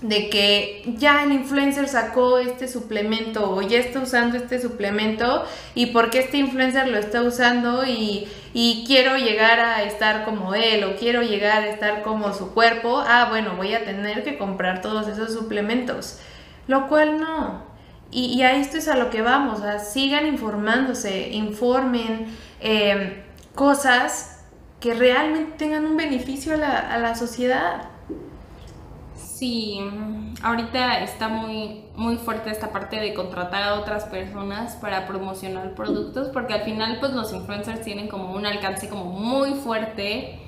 de 0.00 0.28
que 0.28 0.82
ya 0.98 1.24
el 1.24 1.32
influencer 1.32 1.88
sacó 1.88 2.38
este 2.38 2.68
suplemento 2.68 3.50
o 3.50 3.62
ya 3.62 3.78
está 3.78 4.00
usando 4.00 4.36
este 4.36 4.60
suplemento 4.60 5.44
y 5.74 5.86
porque 5.86 6.18
este 6.18 6.36
influencer 6.36 6.88
lo 6.88 6.98
está 6.98 7.22
usando 7.22 7.86
y, 7.86 8.28
y, 8.52 8.84
quiero 8.86 9.16
llegar 9.16 9.60
a 9.60 9.82
estar 9.84 10.24
como 10.24 10.54
él 10.54 10.84
o 10.84 10.96
quiero 10.96 11.22
llegar 11.22 11.62
a 11.62 11.68
estar 11.68 12.02
como 12.02 12.34
su 12.34 12.52
cuerpo, 12.52 13.02
ah, 13.06 13.28
bueno, 13.30 13.56
voy 13.56 13.72
a 13.72 13.84
tener 13.84 14.24
que 14.24 14.36
comprar 14.36 14.82
todos 14.82 15.08
esos 15.08 15.32
suplementos, 15.32 16.18
lo 16.66 16.86
cual 16.88 17.18
no. 17.18 17.64
Y, 18.10 18.26
y 18.26 18.42
a 18.42 18.58
esto 18.58 18.76
es 18.76 18.88
a 18.88 18.96
lo 18.96 19.10
que 19.10 19.22
vamos, 19.22 19.60
sigan 19.90 20.26
informándose, 20.26 21.30
informen 21.30 22.26
eh, 22.60 23.24
cosas 23.54 24.33
que 24.84 24.92
realmente 24.92 25.52
tengan 25.56 25.86
un 25.86 25.96
beneficio 25.96 26.52
a 26.52 26.56
la, 26.58 26.78
a 26.78 26.98
la 26.98 27.14
sociedad. 27.14 27.88
Sí, 29.16 29.80
ahorita 30.42 31.00
está 31.00 31.28
muy, 31.28 31.86
muy 31.96 32.16
fuerte 32.16 32.50
esta 32.50 32.70
parte 32.70 32.96
de 32.96 33.14
contratar 33.14 33.62
a 33.62 33.74
otras 33.76 34.04
personas 34.04 34.76
para 34.76 35.06
promocionar 35.06 35.74
productos, 35.74 36.28
porque 36.28 36.52
al 36.52 36.64
final 36.64 36.98
pues 37.00 37.12
los 37.14 37.32
influencers 37.32 37.80
tienen 37.80 38.08
como 38.08 38.34
un 38.34 38.44
alcance 38.44 38.90
como 38.90 39.06
muy 39.06 39.54
fuerte 39.54 40.38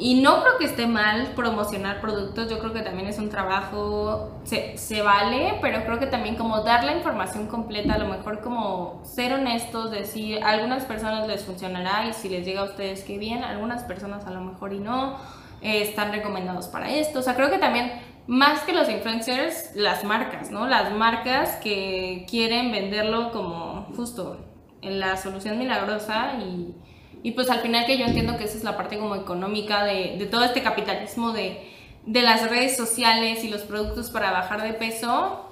y 0.00 0.22
no 0.22 0.40
creo 0.40 0.56
que 0.58 0.64
esté 0.64 0.86
mal 0.86 1.32
promocionar 1.36 2.00
productos, 2.00 2.48
yo 2.50 2.58
creo 2.58 2.72
que 2.72 2.80
también 2.80 3.06
es 3.06 3.18
un 3.18 3.28
trabajo, 3.28 4.40
se, 4.44 4.78
se 4.78 5.02
vale, 5.02 5.58
pero 5.60 5.84
creo 5.84 5.98
que 5.98 6.06
también 6.06 6.36
como 6.36 6.62
dar 6.62 6.84
la 6.84 6.96
información 6.96 7.46
completa, 7.46 7.94
a 7.94 7.98
lo 7.98 8.06
mejor 8.06 8.40
como 8.40 9.02
ser 9.04 9.34
honestos, 9.34 9.90
decir, 9.90 10.42
a 10.42 10.50
algunas 10.50 10.86
personas 10.86 11.28
les 11.28 11.44
funcionará 11.44 12.06
y 12.06 12.14
si 12.14 12.30
les 12.30 12.46
llega 12.46 12.62
a 12.62 12.64
ustedes 12.64 13.04
qué 13.04 13.18
bien, 13.18 13.44
algunas 13.44 13.84
personas 13.84 14.26
a 14.26 14.30
lo 14.30 14.40
mejor 14.40 14.72
y 14.72 14.78
no 14.78 15.16
eh, 15.60 15.82
están 15.82 16.12
recomendados 16.12 16.68
para 16.68 16.90
esto. 16.90 17.18
O 17.18 17.22
sea, 17.22 17.36
creo 17.36 17.50
que 17.50 17.58
también 17.58 17.92
más 18.26 18.60
que 18.60 18.72
los 18.72 18.88
influencers, 18.88 19.74
las 19.74 20.04
marcas, 20.04 20.50
¿no? 20.50 20.66
Las 20.66 20.92
marcas 20.92 21.56
que 21.56 22.24
quieren 22.30 22.72
venderlo 22.72 23.32
como 23.32 23.86
justo 23.96 24.38
en 24.80 24.98
la 24.98 25.16
solución 25.16 25.58
milagrosa 25.58 26.34
y, 26.40 26.74
y 27.22 27.32
pues 27.32 27.50
al 27.50 27.60
final 27.60 27.86
que 27.86 27.98
yo 27.98 28.06
entiendo 28.06 28.36
que 28.36 28.44
esa 28.44 28.56
es 28.56 28.64
la 28.64 28.76
parte 28.76 28.98
como 28.98 29.14
económica 29.16 29.84
de, 29.84 30.16
de 30.18 30.26
todo 30.26 30.44
este 30.44 30.62
capitalismo 30.62 31.32
de, 31.32 31.68
de 32.06 32.22
las 32.22 32.48
redes 32.48 32.76
sociales 32.76 33.44
y 33.44 33.48
los 33.48 33.62
productos 33.62 34.10
para 34.10 34.30
bajar 34.30 34.62
de 34.62 34.72
peso, 34.72 35.46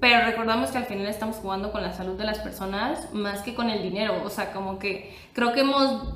pero 0.00 0.24
recordamos 0.24 0.70
que 0.70 0.78
al 0.78 0.84
final 0.84 1.06
estamos 1.06 1.36
jugando 1.36 1.72
con 1.72 1.82
la 1.82 1.92
salud 1.92 2.16
de 2.16 2.24
las 2.24 2.38
personas 2.38 3.12
más 3.12 3.42
que 3.42 3.54
con 3.54 3.70
el 3.70 3.82
dinero. 3.82 4.22
O 4.24 4.30
sea, 4.30 4.52
como 4.52 4.78
que 4.78 5.16
creo 5.32 5.52
que 5.52 5.60
hemos 5.60 6.14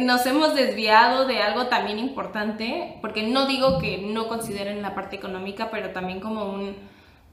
nos 0.00 0.26
hemos 0.26 0.54
desviado 0.54 1.26
de 1.26 1.40
algo 1.42 1.66
también 1.66 1.98
importante, 1.98 2.98
porque 3.00 3.22
no 3.22 3.46
digo 3.46 3.78
que 3.78 3.98
no 3.98 4.28
consideren 4.28 4.82
la 4.82 4.94
parte 4.94 5.16
económica, 5.16 5.70
pero 5.70 5.90
también 5.90 6.20
como 6.20 6.44
un, 6.44 6.76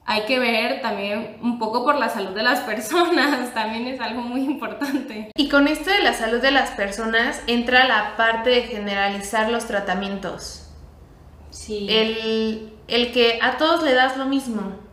hay 0.06 0.24
que 0.24 0.40
ver 0.40 0.82
también 0.82 1.38
un 1.42 1.60
poco 1.60 1.84
por 1.84 1.98
la 1.98 2.10
salud 2.10 2.32
de 2.32 2.44
las 2.44 2.60
personas, 2.62 3.54
también 3.54 3.88
es 3.88 4.02
algo 4.02 4.22
muy 4.22 4.42
importante. 4.42 5.32
Y 5.36 5.50
con 5.50 5.68
esto 5.68 5.90
de 5.90 6.04
la 6.04 6.14
salud 6.14 6.42
de 6.42 6.52
las 6.52 6.72
personas 6.72 7.42
entra 7.48 7.88
la 7.88 8.16
parte 8.18 8.50
de 8.50 8.64
generalizar 8.64 9.50
los 9.50 9.66
tratamientos. 9.66 10.70
Sí. 11.52 11.88
El, 11.90 12.74
el 12.88 13.12
que 13.12 13.40
a 13.42 13.58
todos 13.58 13.84
le 13.84 13.94
das 13.94 14.18
lo 14.18 14.26
mismo. 14.26 14.84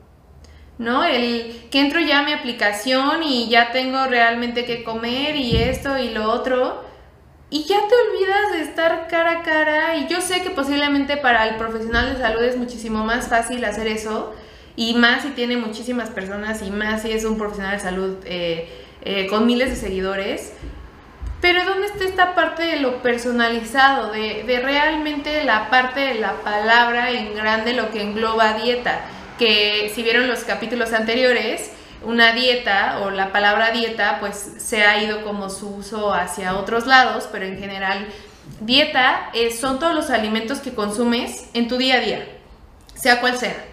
¿no? 0.79 1.05
El 1.05 1.69
que 1.71 1.81
entro 1.81 2.01
ya 2.01 2.21
a 2.21 2.23
mi 2.23 2.33
aplicación 2.33 3.23
y 3.23 3.51
ya 3.51 3.71
tengo 3.71 4.07
realmente 4.07 4.65
que 4.65 4.83
comer 4.83 5.37
y 5.37 5.59
esto 5.59 5.99
y 5.99 6.09
lo 6.09 6.33
otro 6.33 6.83
y 7.51 7.65
ya 7.65 7.77
te 7.87 7.95
olvidas 7.95 8.53
de 8.53 8.63
estar 8.63 9.07
cara 9.09 9.41
a 9.41 9.43
cara 9.43 9.97
y 9.97 10.09
yo 10.09 10.23
sé 10.23 10.43
que 10.43 10.51
posiblemente 10.51 11.19
para 11.19 11.49
el 11.49 11.57
profesional 11.57 12.15
de 12.15 12.21
salud 12.21 12.43
es 12.43 12.57
muchísimo 12.57 13.05
más 13.05 13.29
fácil 13.29 13.63
hacer 13.67 13.89
eso 13.89 14.33
y 14.77 14.95
más 14.95 15.23
si 15.23 15.29
tiene 15.31 15.57
muchísimas 15.57 16.11
personas 16.11 16.63
y 16.63 16.71
más 16.71 17.03
si 17.03 17.13
es 17.13 17.25
un 17.25 17.39
profesional 17.39 17.77
de 17.77 17.81
salud 17.81 18.17
eh, 18.25 18.69
eh, 19.03 19.27
con 19.29 19.47
miles 19.47 19.71
de 19.71 19.77
seguidores. 19.77 20.53
Pero 21.41 21.65
¿dónde 21.65 21.87
está 21.87 22.05
esta 22.05 22.35
parte 22.35 22.63
de 22.63 22.81
lo 22.81 23.03
personalizado, 23.03 24.13
de, 24.13 24.45
de 24.45 24.61
realmente 24.61 25.43
la 25.45 25.71
parte 25.71 26.01
de 26.01 26.15
la 26.17 26.33
palabra 26.43 27.11
en 27.11 27.35
grande, 27.35 27.73
lo 27.73 27.91
que 27.91 28.03
engloba 28.03 28.55
dieta? 28.55 29.01
Que 29.39 29.91
si 29.95 30.03
vieron 30.03 30.29
los 30.29 30.45
capítulos 30.45 30.93
anteriores, 30.93 31.71
una 32.03 32.33
dieta 32.33 33.01
o 33.03 33.11
la 33.11 33.33
palabra 33.33 33.71
dieta 33.71 34.19
pues 34.21 34.55
se 34.59 34.85
ha 34.85 35.03
ido 35.03 35.23
como 35.25 35.51
su 35.51 35.77
uso 35.77 36.13
hacia 36.13 36.57
otros 36.57 36.87
lados, 36.87 37.29
pero 37.31 37.47
en 37.47 37.59
general 37.59 38.07
dieta 38.61 39.31
son 39.59 39.79
todos 39.79 39.95
los 39.95 40.11
alimentos 40.11 40.61
que 40.61 40.75
consumes 40.75 41.49
en 41.55 41.69
tu 41.69 41.77
día 41.77 41.97
a 41.97 42.01
día, 42.01 42.27
sea 42.95 43.21
cual 43.21 43.37
sea. 43.37 43.70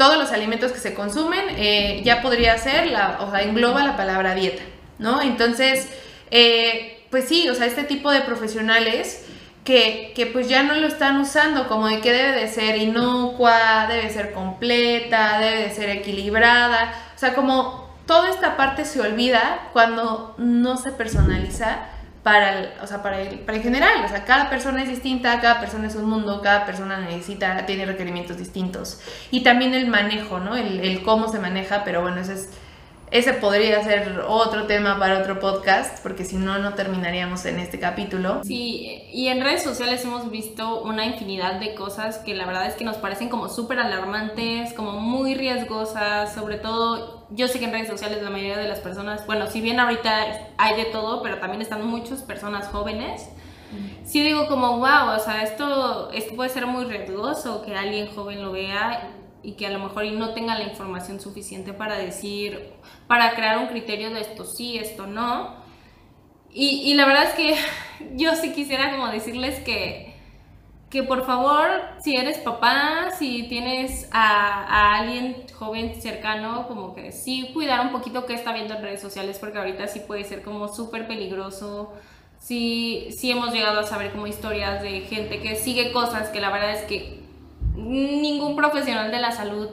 Todos 0.00 0.16
los 0.16 0.32
alimentos 0.32 0.72
que 0.72 0.78
se 0.78 0.94
consumen 0.94 1.44
eh, 1.58 2.00
ya 2.06 2.22
podría 2.22 2.56
ser, 2.56 2.86
la, 2.86 3.18
o 3.20 3.30
sea, 3.30 3.42
engloba 3.42 3.84
la 3.84 3.98
palabra 3.98 4.34
dieta, 4.34 4.62
¿no? 4.98 5.20
Entonces, 5.20 5.88
eh, 6.30 7.04
pues 7.10 7.28
sí, 7.28 7.50
o 7.50 7.54
sea, 7.54 7.66
este 7.66 7.84
tipo 7.84 8.10
de 8.10 8.22
profesionales 8.22 9.26
que, 9.62 10.14
que, 10.16 10.24
pues 10.24 10.48
ya 10.48 10.62
no 10.62 10.72
lo 10.72 10.86
están 10.86 11.20
usando 11.20 11.68
como 11.68 11.86
de 11.86 12.00
que 12.00 12.12
debe 12.14 12.32
de 12.32 12.48
ser 12.48 12.78
inocua, 12.78 13.88
debe 13.90 14.08
ser 14.08 14.32
completa, 14.32 15.38
debe 15.38 15.64
de 15.64 15.70
ser 15.74 15.90
equilibrada. 15.90 16.94
O 17.14 17.18
sea, 17.18 17.34
como 17.34 17.94
toda 18.06 18.30
esta 18.30 18.56
parte 18.56 18.86
se 18.86 19.02
olvida 19.02 19.68
cuando 19.74 20.34
no 20.38 20.78
se 20.78 20.92
personaliza 20.92 21.80
para 22.22 22.58
el, 22.58 22.70
o 22.82 22.86
sea, 22.86 23.02
para 23.02 23.20
el, 23.20 23.40
para 23.40 23.56
el 23.56 23.62
general. 23.62 24.04
O 24.04 24.08
sea, 24.08 24.24
cada 24.24 24.50
persona 24.50 24.82
es 24.82 24.88
distinta, 24.88 25.40
cada 25.40 25.60
persona 25.60 25.86
es 25.86 25.94
un 25.94 26.08
mundo, 26.08 26.40
cada 26.42 26.66
persona 26.66 26.98
necesita, 27.00 27.64
tiene 27.66 27.86
requerimientos 27.86 28.36
distintos. 28.36 29.00
Y 29.30 29.42
también 29.42 29.74
el 29.74 29.86
manejo, 29.86 30.38
¿no? 30.40 30.56
El, 30.56 30.80
el 30.80 31.02
cómo 31.02 31.28
se 31.28 31.38
maneja, 31.38 31.84
pero 31.84 32.02
bueno, 32.02 32.20
eso 32.20 32.32
es 32.32 32.50
ese 33.10 33.32
podría 33.32 33.82
ser 33.82 34.20
otro 34.28 34.66
tema 34.66 34.98
para 34.98 35.18
otro 35.18 35.40
podcast, 35.40 36.00
porque 36.02 36.24
si 36.24 36.36
no, 36.36 36.58
no 36.58 36.74
terminaríamos 36.74 37.44
en 37.44 37.58
este 37.58 37.80
capítulo. 37.80 38.42
Sí, 38.44 39.02
y 39.12 39.28
en 39.28 39.42
redes 39.42 39.64
sociales 39.64 40.04
hemos 40.04 40.30
visto 40.30 40.82
una 40.82 41.04
infinidad 41.04 41.58
de 41.58 41.74
cosas 41.74 42.18
que 42.18 42.34
la 42.34 42.46
verdad 42.46 42.66
es 42.66 42.74
que 42.74 42.84
nos 42.84 42.96
parecen 42.98 43.28
como 43.28 43.48
súper 43.48 43.80
alarmantes, 43.80 44.72
como 44.74 44.92
muy 44.92 45.34
riesgosas, 45.34 46.32
sobre 46.32 46.58
todo, 46.58 47.26
yo 47.30 47.48
sé 47.48 47.58
que 47.58 47.64
en 47.64 47.72
redes 47.72 47.88
sociales 47.88 48.22
la 48.22 48.30
mayoría 48.30 48.58
de 48.58 48.68
las 48.68 48.78
personas, 48.78 49.26
bueno, 49.26 49.48
si 49.48 49.60
bien 49.60 49.80
ahorita 49.80 50.52
hay 50.56 50.76
de 50.76 50.84
todo, 50.84 51.22
pero 51.22 51.38
también 51.38 51.62
están 51.62 51.84
muchas 51.84 52.22
personas 52.22 52.68
jóvenes. 52.68 53.28
Sí 54.04 54.22
digo 54.22 54.48
como, 54.48 54.78
wow, 54.78 55.16
o 55.16 55.18
sea, 55.20 55.44
esto, 55.44 56.10
esto 56.12 56.34
puede 56.34 56.50
ser 56.50 56.66
muy 56.66 56.84
riesgoso 56.86 57.62
que 57.62 57.76
alguien 57.76 58.12
joven 58.12 58.42
lo 58.42 58.50
vea 58.50 59.10
y 59.42 59.52
que 59.52 59.66
a 59.66 59.70
lo 59.70 59.78
mejor 59.78 60.04
no 60.12 60.34
tenga 60.34 60.56
la 60.58 60.64
información 60.64 61.20
suficiente 61.20 61.72
para 61.72 61.96
decir, 61.96 62.72
para 63.06 63.34
crear 63.34 63.58
un 63.58 63.68
criterio 63.68 64.10
de 64.10 64.20
esto 64.20 64.44
sí, 64.44 64.78
esto 64.78 65.06
no. 65.06 65.54
Y, 66.52 66.82
y 66.90 66.94
la 66.94 67.06
verdad 67.06 67.24
es 67.24 67.34
que 67.34 67.56
yo 68.16 68.34
sí 68.34 68.52
quisiera 68.52 68.90
como 68.90 69.08
decirles 69.08 69.60
que, 69.60 70.14
que 70.90 71.02
por 71.02 71.24
favor, 71.24 71.68
si 72.02 72.16
eres 72.16 72.38
papá, 72.38 73.10
si 73.16 73.44
tienes 73.44 74.08
a, 74.12 74.64
a, 74.64 74.98
alguien 74.98 75.44
joven 75.58 76.00
cercano, 76.00 76.66
como 76.66 76.94
que 76.94 77.12
sí 77.12 77.50
cuidar 77.54 77.80
un 77.86 77.92
poquito 77.92 78.26
qué 78.26 78.34
está 78.34 78.52
viendo 78.52 78.74
en 78.74 78.82
redes 78.82 79.00
sociales, 79.00 79.38
porque 79.38 79.58
ahorita 79.58 79.86
sí 79.86 80.00
puede 80.00 80.24
ser 80.24 80.42
como 80.42 80.68
súper 80.68 81.06
peligroso. 81.06 81.92
Sí, 82.38 83.08
sí 83.16 83.30
hemos 83.30 83.52
llegado 83.52 83.80
a 83.80 83.84
saber 83.84 84.12
como 84.12 84.26
historias 84.26 84.82
de 84.82 85.02
gente 85.02 85.40
que 85.40 85.56
sigue 85.56 85.92
cosas 85.92 86.30
que 86.30 86.40
la 86.40 86.50
verdad 86.50 86.72
es 86.72 86.84
que 86.84 87.19
ningún 87.80 88.56
profesional 88.56 89.10
de 89.10 89.20
la 89.20 89.32
salud 89.32 89.68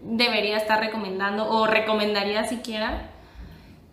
debería 0.00 0.56
estar 0.56 0.80
recomendando 0.80 1.48
o 1.48 1.66
recomendaría 1.66 2.44
siquiera. 2.44 3.10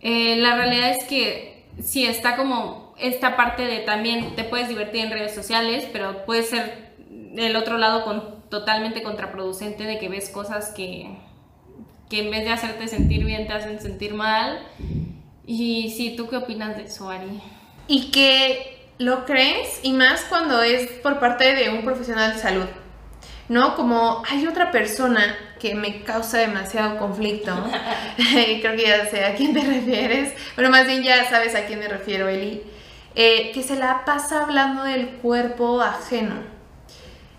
Eh, 0.00 0.36
la 0.36 0.56
realidad 0.56 0.90
es 0.90 1.04
que 1.04 1.66
si 1.82 2.06
está 2.06 2.36
como 2.36 2.94
esta 2.98 3.36
parte 3.36 3.66
de 3.66 3.80
también 3.80 4.34
te 4.36 4.44
puedes 4.44 4.68
divertir 4.68 5.04
en 5.04 5.10
redes 5.10 5.34
sociales, 5.34 5.86
pero 5.92 6.24
puede 6.24 6.42
ser 6.42 6.94
el 7.36 7.56
otro 7.56 7.76
lado 7.76 8.04
con, 8.04 8.48
totalmente 8.48 9.02
contraproducente 9.02 9.84
de 9.84 9.98
que 9.98 10.08
ves 10.08 10.30
cosas 10.30 10.70
que, 10.70 11.16
que 12.08 12.24
en 12.24 12.30
vez 12.30 12.44
de 12.44 12.50
hacerte 12.50 12.88
sentir 12.88 13.24
bien 13.24 13.46
te 13.46 13.52
hacen 13.52 13.80
sentir 13.80 14.14
mal. 14.14 14.60
Y 15.46 15.90
sí, 15.90 16.14
¿tú 16.16 16.28
qué 16.28 16.36
opinas 16.36 16.76
de 16.76 16.84
eso, 16.84 17.10
Ari? 17.10 17.40
Y 17.88 18.10
que 18.10 18.88
lo 18.98 19.26
crees, 19.26 19.80
y 19.82 19.92
más 19.92 20.24
cuando 20.24 20.62
es 20.62 20.90
por 21.02 21.20
parte 21.20 21.54
de 21.54 21.70
un 21.70 21.84
profesional 21.84 22.32
de 22.32 22.38
salud 22.38 22.66
¿no? 23.48 23.76
Como 23.76 24.22
hay 24.28 24.46
otra 24.46 24.70
persona 24.70 25.36
que 25.58 25.74
me 25.74 26.02
causa 26.02 26.38
demasiado 26.38 26.98
conflicto, 26.98 27.52
creo 28.16 28.76
que 28.76 28.82
ya 28.82 29.06
sé 29.06 29.24
a 29.24 29.34
quién 29.34 29.52
te 29.54 29.60
refieres, 29.62 30.34
pero 30.54 30.70
más 30.70 30.86
bien 30.86 31.02
ya 31.02 31.28
sabes 31.28 31.54
a 31.54 31.66
quién 31.66 31.78
me 31.78 31.88
refiero, 31.88 32.28
Eli, 32.28 32.62
eh, 33.14 33.50
que 33.52 33.62
se 33.62 33.76
la 33.76 34.04
pasa 34.04 34.42
hablando 34.42 34.84
del 34.84 35.08
cuerpo 35.08 35.80
ajeno. 35.80 36.56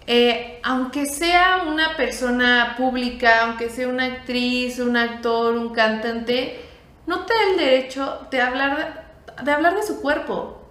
Eh, 0.09 0.61
aunque 0.63 1.05
sea 1.05 1.63
una 1.67 1.97
persona 1.97 2.75
pública, 2.77 3.43
aunque 3.43 3.69
sea 3.69 3.89
una 3.89 4.05
actriz, 4.05 4.79
un 4.79 4.95
actor, 4.95 5.55
un 5.55 5.73
cantante, 5.73 6.61
no 7.05 7.25
te 7.25 7.33
da 7.33 7.39
el 7.51 7.57
derecho 7.57 8.27
de 8.31 8.41
hablar 8.41 9.05
de, 9.43 9.51
hablar 9.51 9.75
de 9.75 9.83
su 9.83 10.01
cuerpo. 10.01 10.61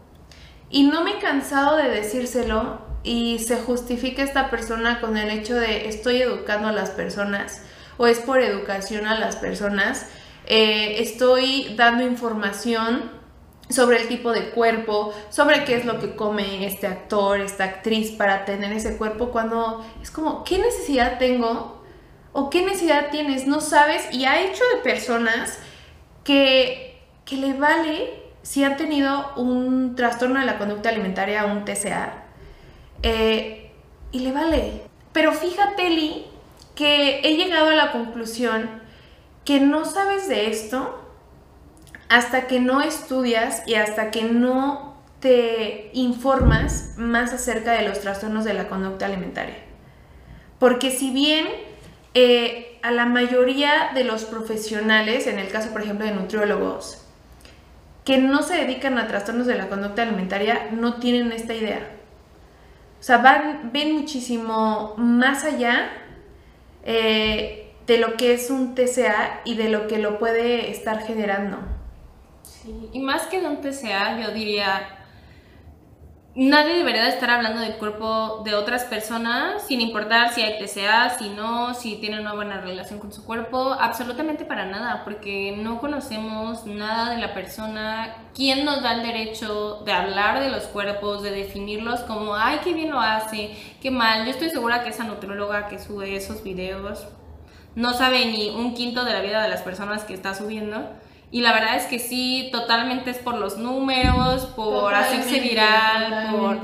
Y 0.71 0.85
no 0.85 1.05
me 1.05 1.13
he 1.13 1.19
cansado 1.19 1.77
de 1.77 1.91
decírselo 1.91 2.81
y 3.07 3.39
se 3.39 3.57
justifica 3.57 4.23
esta 4.23 4.51
persona 4.51 5.01
con 5.01 5.17
el 5.17 5.31
hecho 5.31 5.55
de 5.55 5.89
estoy 5.89 6.21
educando 6.21 6.69
a 6.69 6.73
las 6.73 6.91
personas 6.91 7.63
o 7.99 8.09
es 8.09 8.19
por 8.19 8.43
educación 8.43 9.07
a 9.07 9.19
las 9.19 9.37
personas, 9.37 10.09
eh, 10.47 10.97
estoy 10.99 11.75
dando 11.77 12.05
información 12.05 13.11
sobre 13.71 14.03
el 14.03 14.09
tipo 14.09 14.33
de 14.33 14.51
cuerpo, 14.51 15.15
sobre 15.31 15.65
qué 15.65 15.77
es 15.77 15.85
lo 15.85 15.99
que 16.01 16.15
come 16.15 16.67
este 16.67 16.89
actor, 16.89 17.41
esta 17.41 17.65
actriz 17.65 18.11
para 18.11 18.45
tener 18.45 18.73
ese 18.73 18.97
cuerpo, 18.97 19.31
cuando 19.31 19.87
es 20.03 20.11
como, 20.11 20.45
¿qué 20.45 20.59
necesidad 20.59 21.19
tengo? 21.19 21.83
¿O 22.33 22.51
qué 22.51 22.65
necesidad 22.65 23.11
tienes? 23.11 23.47
No 23.47 23.61
sabes 23.61 24.13
y 24.13 24.25
ha 24.25 24.41
hecho 24.41 24.63
de 24.75 24.83
personas 24.83 25.59
que, 26.23 27.01
que 27.25 27.37
le 27.37 27.55
vale 27.55 28.23
si 28.43 28.63
han 28.63 28.77
tenido 28.77 29.33
un 29.37 29.95
trastorno 29.97 30.41
de 30.41 30.47
la 30.47 30.59
conducta 30.59 30.91
alimentaria, 30.91 31.47
un 31.47 31.65
TCA, 31.65 32.26
eh, 33.03 33.71
y 34.13 34.21
le 34.21 34.33
vale. 34.33 34.83
Pero 35.13 35.33
fíjate, 35.33 35.91
Lee, 35.91 36.27
que 36.75 37.21
he 37.21 37.37
llegado 37.37 37.71
a 37.71 37.75
la 37.75 37.93
conclusión 37.93 38.69
que 39.45 39.61
no 39.61 39.85
sabes 39.85 40.29
de 40.29 40.51
esto 40.51 41.03
hasta 42.09 42.47
que 42.47 42.61
no 42.61 42.83
estudias 42.83 43.63
y 43.67 43.75
hasta 43.75 44.11
que 44.11 44.25
no 44.25 44.97
te 45.21 45.91
informas 45.93 46.95
más 46.99 47.33
acerca 47.33 47.73
de 47.73 47.89
los 47.89 48.01
trastornos 48.01 48.45
de 48.45 48.55
la 48.55 48.69
conducta 48.69 49.07
alimentaria. 49.07 49.57
Porque 50.59 50.91
si 50.91 51.11
bien 51.11 51.47
eh, 52.15 52.79
a 52.83 52.91
la 52.91 53.07
mayoría 53.07 53.91
de 53.95 54.05
los 54.05 54.25
profesionales, 54.25 55.27
en 55.27 55.39
el 55.39 55.49
caso 55.49 55.71
por 55.71 55.83
ejemplo 55.83 56.07
de 56.07 56.13
nutriólogos, 56.13 57.03
que 58.05 58.19
no 58.19 58.43
se 58.43 58.55
dedican 58.55 58.99
a 58.99 59.09
trastornos 59.09 59.47
de 59.47 59.57
la 59.57 59.69
conducta 59.69 60.03
alimentaria, 60.03 60.69
no 60.71 60.95
tienen 61.01 61.33
esta 61.33 61.55
idea. 61.55 61.96
Sea, 63.07 63.19
van, 63.19 63.71
ven 63.73 63.93
muchísimo 63.93 64.95
más 64.97 65.45
allá 65.45 65.93
eh, 66.83 67.73
de 67.87 67.99
lo 67.99 68.17
que 68.17 68.35
es 68.35 68.51
un 68.51 68.75
TCA 68.75 69.43
y 69.45 69.55
de 69.55 69.69
lo 69.69 69.87
que 69.87 69.99
lo 69.99 70.19
puede 70.19 70.73
estar 70.73 71.07
generando. 71.07 71.57
Y 72.93 72.99
más 72.99 73.29
que 73.29 73.41
de 73.41 73.47
un 73.47 73.61
TCA, 73.61 74.21
yo 74.21 74.33
diría, 74.33 74.96
nadie 76.37 76.75
debería 76.77 77.05
de 77.05 77.09
estar 77.09 77.31
hablando 77.31 77.63
del 77.63 77.77
cuerpo 77.77 78.43
de 78.45 78.55
otras 78.55 78.85
personas, 78.85 79.67
sin 79.67 79.81
importar 79.81 80.35
si 80.35 80.43
hay 80.43 80.59
TCA, 80.59 81.17
si 81.19 81.31
no, 81.31 81.73
si 81.73 81.97
tienen 81.97 82.21
una 82.21 82.35
buena 82.35 82.61
relación 82.61 82.99
con 82.99 83.11
su 83.11 83.25
cuerpo, 83.25 83.73
absolutamente 83.73 84.45
para 84.45 84.67
nada, 84.67 85.03
porque 85.03 85.57
no 85.57 85.81
conocemos 85.81 86.67
nada 86.67 87.15
de 87.15 87.23
la 87.23 87.33
persona, 87.33 88.15
quién 88.35 88.67
nos 88.67 88.83
da 88.83 88.93
el 88.93 89.03
derecho 89.03 89.83
de 89.87 89.93
hablar 89.93 90.41
de 90.41 90.51
los 90.51 90.65
cuerpos, 90.65 91.23
de 91.23 91.31
definirlos 91.31 92.01
como, 92.01 92.37
ay, 92.37 92.61
qué 92.63 92.75
bien 92.75 92.91
lo 92.91 93.01
hace, 93.01 93.57
qué 93.81 93.91
mal. 93.91 94.27
Yo 94.27 94.31
estoy 94.31 94.51
segura 94.51 94.85
que 94.85 94.91
esa 94.91 95.05
nutróloga 95.05 95.69
que 95.69 95.79
sube 95.79 96.17
esos 96.17 96.43
videos 96.43 97.07
no 97.75 97.95
sabe 97.95 98.27
ni 98.27 98.51
un 98.51 98.75
quinto 98.75 99.05
de 99.05 99.13
la 99.15 99.21
vida 99.21 99.43
de 99.43 99.49
las 99.49 99.63
personas 99.63 100.05
que 100.05 100.13
está 100.13 100.35
subiendo 100.35 100.87
y 101.31 101.41
la 101.41 101.53
verdad 101.53 101.77
es 101.77 101.87
que 101.87 101.99
sí, 101.99 102.49
totalmente 102.53 103.11
es 103.11 103.19
por 103.19 103.35
los 103.35 103.59
números, 103.59 104.47
por 104.47 104.95
hacerse 104.95 105.41
viral, 105.41 106.31
por... 106.37 106.61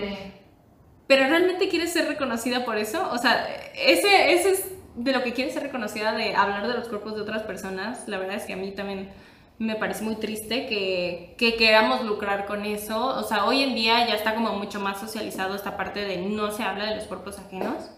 Pero 1.07 1.29
realmente 1.29 1.69
quieres 1.69 1.93
ser 1.93 2.07
reconocida 2.07 2.65
por 2.65 2.79
eso? 2.79 3.11
O 3.11 3.19
sea, 3.19 3.47
ese, 3.75 4.33
ese 4.33 4.51
es 4.51 4.73
de 4.95 5.13
lo 5.13 5.23
que 5.23 5.33
quieres 5.33 5.53
ser 5.53 5.65
reconocida, 5.65 6.13
de 6.13 6.35
hablar 6.35 6.67
de 6.69 6.75
los 6.75 6.89
cuerpos 6.89 7.17
de 7.17 7.23
otras 7.23 7.43
personas. 7.43 8.09
La 8.09 8.19
verdad 8.19 8.37
es 8.37 8.45
que 8.45 8.53
a 8.53 8.57
mí 8.57 8.71
también 8.71 9.11
me 9.59 9.75
parece 9.75 10.05
muy 10.05 10.17
triste 10.17 10.67
que, 10.67 11.35
que 11.39 11.57
queramos 11.57 12.05
lucrar 12.05 12.47
con 12.47 12.65
eso. 12.65 13.05
O 13.19 13.25
sea, 13.25 13.45
hoy 13.45 13.63
en 13.63 13.75
día 13.75 14.07
ya 14.07 14.15
está 14.15 14.35
como 14.35 14.55
mucho 14.55 14.81
más 14.81 15.01
socializado 15.01 15.55
esta 15.55 15.77
parte 15.77 16.05
de 16.05 16.19
no 16.19 16.51
se 16.51 16.63
habla 16.63 16.87
de 16.87 16.97
los 16.97 17.05
cuerpos 17.05 17.39
ajenos. 17.39 17.91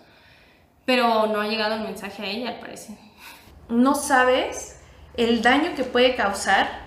Pero 0.85 1.27
no 1.27 1.41
ha 1.41 1.47
llegado 1.47 1.77
el 1.77 1.83
mensaje 1.83 2.23
a 2.23 2.27
ella, 2.27 2.49
al 2.49 2.59
parecer. 2.59 2.97
No 3.69 3.95
sabes 3.95 4.84
el 5.17 5.43
daño 5.43 5.75
que 5.77 5.85
puede 5.85 6.17
causar 6.17 6.85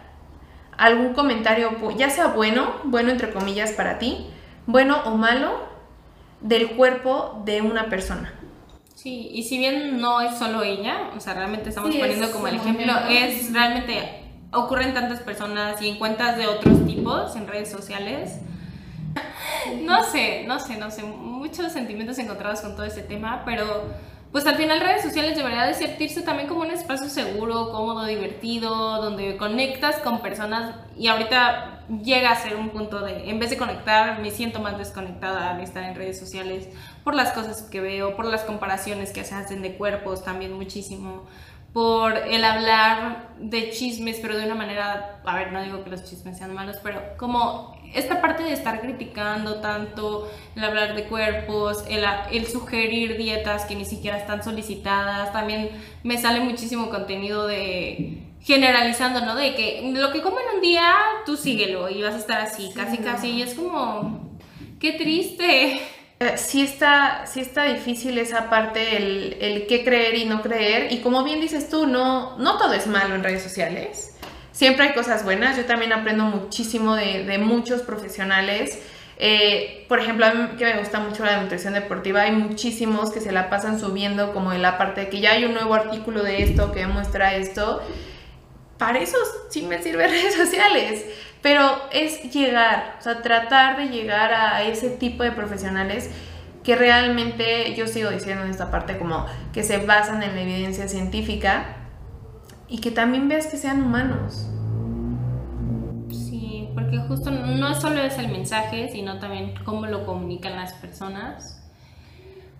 algún 0.77 1.13
comentario, 1.13 1.71
ya 1.97 2.09
sea 2.09 2.27
bueno, 2.27 2.75
bueno 2.83 3.11
entre 3.11 3.31
comillas 3.31 3.71
para 3.71 3.97
ti, 3.97 4.27
bueno 4.65 5.01
o 5.05 5.17
malo, 5.17 5.67
del 6.41 6.71
cuerpo 6.71 7.41
de 7.45 7.61
una 7.61 7.89
persona. 7.89 8.33
Sí, 8.93 9.29
y 9.31 9.43
si 9.43 9.57
bien 9.57 9.99
no 9.99 10.21
es 10.21 10.37
solo 10.37 10.63
ella, 10.63 11.11
o 11.15 11.19
sea, 11.19 11.33
realmente 11.33 11.69
estamos 11.69 11.95
poniendo 11.95 12.31
como 12.31 12.47
el 12.47 12.55
ejemplo, 12.55 12.93
es 13.09 13.53
realmente 13.53 14.23
ocurren 14.51 14.93
tantas 14.93 15.19
personas 15.21 15.81
y 15.81 15.89
en 15.89 15.97
cuentas 15.97 16.37
de 16.37 16.47
otros 16.47 16.85
tipos 16.85 17.35
en 17.35 17.47
redes 17.47 17.69
sociales. 17.69 18.39
No 19.81 20.03
sé, 20.03 20.45
no 20.47 20.59
sé, 20.59 20.77
no 20.77 20.91
sé, 20.91 21.03
muchos 21.03 21.71
sentimientos 21.71 22.17
encontrados 22.19 22.61
con 22.61 22.75
todo 22.75 22.85
este 22.85 23.01
tema, 23.01 23.43
pero 23.45 23.85
pues 24.31 24.45
al 24.45 24.55
final 24.55 24.81
redes 24.81 25.03
sociales 25.03 25.37
debería 25.37 25.65
de 25.65 25.73
sentirse 25.73 26.21
también 26.21 26.47
como 26.47 26.61
un 26.61 26.71
espacio 26.71 27.09
seguro, 27.09 27.71
cómodo, 27.71 28.05
divertido, 28.05 29.01
donde 29.01 29.37
conectas 29.37 29.97
con 29.97 30.21
personas 30.21 30.75
y 30.97 31.07
ahorita 31.07 31.85
llega 32.03 32.31
a 32.31 32.35
ser 32.35 32.57
un 32.57 32.69
punto 32.69 32.99
de, 33.01 33.29
en 33.29 33.39
vez 33.39 33.49
de 33.49 33.57
conectar, 33.57 34.19
me 34.19 34.31
siento 34.31 34.59
más 34.59 34.77
desconectada 34.77 35.51
al 35.51 35.61
estar 35.61 35.83
en 35.83 35.95
redes 35.95 36.19
sociales 36.19 36.67
por 37.03 37.15
las 37.15 37.31
cosas 37.31 37.61
que 37.61 37.79
veo, 37.79 38.15
por 38.15 38.25
las 38.25 38.43
comparaciones 38.43 39.11
que 39.11 39.23
se 39.23 39.35
hacen 39.35 39.61
de 39.61 39.77
cuerpos 39.77 40.23
también 40.23 40.53
muchísimo, 40.53 41.23
por 41.73 42.17
el 42.17 42.43
hablar 42.43 43.29
de 43.39 43.69
chismes, 43.69 44.17
pero 44.21 44.37
de 44.37 44.45
una 44.45 44.55
manera, 44.55 45.19
a 45.23 45.35
ver, 45.35 45.51
no 45.51 45.61
digo 45.61 45.83
que 45.83 45.89
los 45.89 46.03
chismes 46.03 46.37
sean 46.37 46.53
malos, 46.53 46.77
pero 46.81 47.01
como 47.17 47.77
esta 47.93 48.21
parte 48.21 48.43
de 48.43 48.53
estar 48.53 48.81
criticando 48.81 49.61
tanto, 49.61 50.29
el 50.55 50.63
hablar 50.63 50.95
de 50.95 51.03
cuerpos, 51.05 51.83
el, 51.89 52.03
el, 52.31 52.47
sugerir 52.47 53.17
dietas 53.17 53.65
que 53.65 53.75
ni 53.75 53.85
siquiera 53.85 54.17
están 54.17 54.43
solicitadas, 54.43 55.31
también 55.31 55.69
me 56.03 56.17
sale 56.17 56.39
muchísimo 56.39 56.89
contenido 56.89 57.47
de 57.47 58.23
generalizando, 58.41 59.25
¿no? 59.25 59.35
De 59.35 59.55
que 59.55 59.91
lo 59.93 60.11
que 60.11 60.21
comen 60.21 60.45
un 60.55 60.61
día, 60.61 60.93
tú 61.25 61.35
síguelo 61.35 61.89
y 61.89 62.01
vas 62.01 62.15
a 62.15 62.19
estar 62.19 62.41
así, 62.41 62.71
casi 62.73 62.97
casi, 62.97 63.31
y 63.31 63.41
es 63.41 63.53
como, 63.53 64.31
qué 64.79 64.93
triste. 64.93 65.81
Eh, 66.19 66.37
sí 66.37 66.63
está, 66.63 67.25
sí 67.27 67.41
está 67.41 67.63
difícil 67.63 68.17
esa 68.17 68.49
parte, 68.49 68.97
el, 68.97 69.37
el 69.39 69.67
qué 69.67 69.83
creer 69.83 70.15
y 70.15 70.25
no 70.25 70.41
creer, 70.41 70.91
y 70.91 71.01
como 71.01 71.23
bien 71.23 71.39
dices 71.41 71.69
tú, 71.69 71.85
no, 71.85 72.37
no 72.39 72.57
todo 72.57 72.73
es 72.73 72.87
malo 72.87 73.15
en 73.15 73.23
redes 73.23 73.43
sociales 73.43 74.17
siempre 74.57 74.87
hay 74.87 74.93
cosas 74.93 75.23
buenas. 75.23 75.55
Yo 75.55 75.65
también 75.65 75.93
aprendo 75.93 76.23
muchísimo 76.23 76.95
de, 76.95 77.37
muchos 77.37 77.83
profesionales. 77.83 78.79
Eh, 79.19 79.85
por 79.87 79.99
ejemplo, 79.99 80.25
a 80.25 80.33
mí 80.33 80.47
que 80.57 80.65
me 80.65 80.79
gusta 80.79 80.99
mucho 80.99 81.23
la 81.23 81.41
nutrición 81.41 81.73
deportiva, 81.73 82.21
hay 82.21 82.31
muchísimos 82.31 83.11
que 83.11 83.19
se 83.19 83.31
la 83.31 83.49
pasan 83.49 83.79
subiendo 83.79 84.33
como 84.33 84.53
en 84.53 84.61
la 84.61 84.77
parte 84.77 85.01
de 85.01 85.09
que 85.09 85.21
ya 85.21 85.31
hay 85.31 85.45
un 85.45 85.53
nuevo 85.53 85.73
artículo 85.73 86.23
de 86.23 86.43
esto 86.43 86.71
que 86.71 86.87
muestra 86.87 87.35
esto. 87.35 87.81
Para 88.79 88.99
eso 88.99 89.17
sí 89.49 89.61
me 89.63 89.81
sirven 89.81 90.09
redes 90.11 90.35
sociales, 90.35 91.05
pero 91.41 91.79
es 91.91 92.31
llegar, 92.33 92.95
o 92.99 93.01
sea, 93.01 93.21
tratar 93.21 93.77
de 93.77 93.89
llegar 93.89 94.33
a 94.33 94.63
ese 94.63 94.89
tipo 94.89 95.23
de 95.23 95.31
profesionales 95.31 96.09
que 96.63 96.75
realmente 96.75 97.73
yo 97.75 97.87
sigo 97.87 98.09
diciendo 98.09 98.43
en 98.43 98.51
esta 98.51 98.69
parte 98.69 98.97
como 98.97 99.25
que 99.53 99.63
se 99.63 99.77
basan 99.77 100.21
en 100.21 100.35
la 100.35 100.41
evidencia 100.41 100.89
científica 100.89 101.77
y 102.67 102.79
que 102.79 102.91
también 102.91 103.29
veas 103.29 103.47
que 103.47 103.55
sean 103.55 103.81
humanos. 103.81 104.49
Sí, 106.11 106.67
porque 106.73 106.97
justo 106.97 107.31
no 107.31 107.73
solo 107.73 108.01
es 108.01 108.17
el 108.17 108.27
mensaje, 108.27 108.89
sino 108.91 109.17
también 109.19 109.53
cómo 109.63 109.85
lo 109.85 110.05
comunican 110.05 110.57
las 110.57 110.73
personas. 110.73 111.63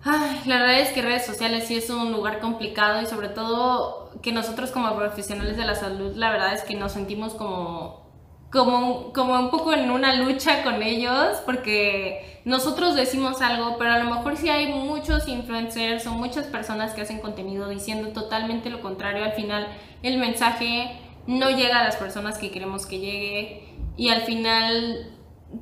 Ay, 0.02 0.40
la 0.46 0.60
verdad 0.60 0.80
es 0.80 0.90
que 0.90 1.02
redes 1.02 1.26
sociales 1.26 1.66
sí 1.66 1.76
es 1.76 1.90
un 1.90 2.12
lugar 2.12 2.38
complicado 2.38 3.02
y 3.02 3.06
sobre 3.06 3.28
todo 3.28 4.10
que 4.22 4.32
nosotros 4.32 4.70
como 4.70 4.96
profesionales 4.96 5.58
de 5.58 5.64
la 5.66 5.74
salud, 5.74 6.16
la 6.16 6.30
verdad 6.30 6.54
es 6.54 6.62
que 6.62 6.74
nos 6.76 6.92
sentimos 6.92 7.34
como 7.34 8.07
como, 8.50 9.12
como 9.12 9.38
un 9.38 9.50
poco 9.50 9.72
en 9.72 9.90
una 9.90 10.14
lucha 10.14 10.62
con 10.62 10.82
ellos, 10.82 11.38
porque 11.44 12.40
nosotros 12.44 12.94
decimos 12.94 13.42
algo, 13.42 13.76
pero 13.78 13.92
a 13.92 13.98
lo 13.98 14.10
mejor 14.14 14.36
sí 14.36 14.48
hay 14.48 14.72
muchos 14.72 15.28
influencers 15.28 16.06
o 16.06 16.12
muchas 16.12 16.46
personas 16.46 16.94
que 16.94 17.02
hacen 17.02 17.20
contenido 17.20 17.68
diciendo 17.68 18.08
totalmente 18.08 18.70
lo 18.70 18.80
contrario. 18.80 19.24
Al 19.24 19.32
final 19.32 19.68
el 20.02 20.18
mensaje 20.18 20.98
no 21.26 21.50
llega 21.50 21.80
a 21.80 21.84
las 21.84 21.96
personas 21.96 22.38
que 22.38 22.50
queremos 22.50 22.86
que 22.86 22.98
llegue 22.98 23.68
y 23.96 24.08
al 24.08 24.22
final 24.22 25.14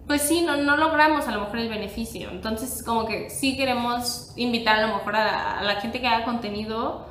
pues 0.07 0.23
sí, 0.23 0.43
no, 0.43 0.57
no 0.57 0.77
logramos 0.77 1.29
a 1.29 1.33
lo 1.33 1.41
mejor 1.43 1.59
el 1.59 1.69
beneficio. 1.69 2.31
Entonces, 2.31 2.83
como 2.83 3.07
que 3.07 3.31
sí 3.31 3.57
queremos 3.57 4.33
invitar 4.37 4.79
a 4.79 4.87
lo 4.87 4.95
mejor 4.97 5.17
a, 5.17 5.63
la 5.63 5.81
gente 5.81 6.01
que 6.01 6.07
haga 6.07 6.25
contenido, 6.25 7.07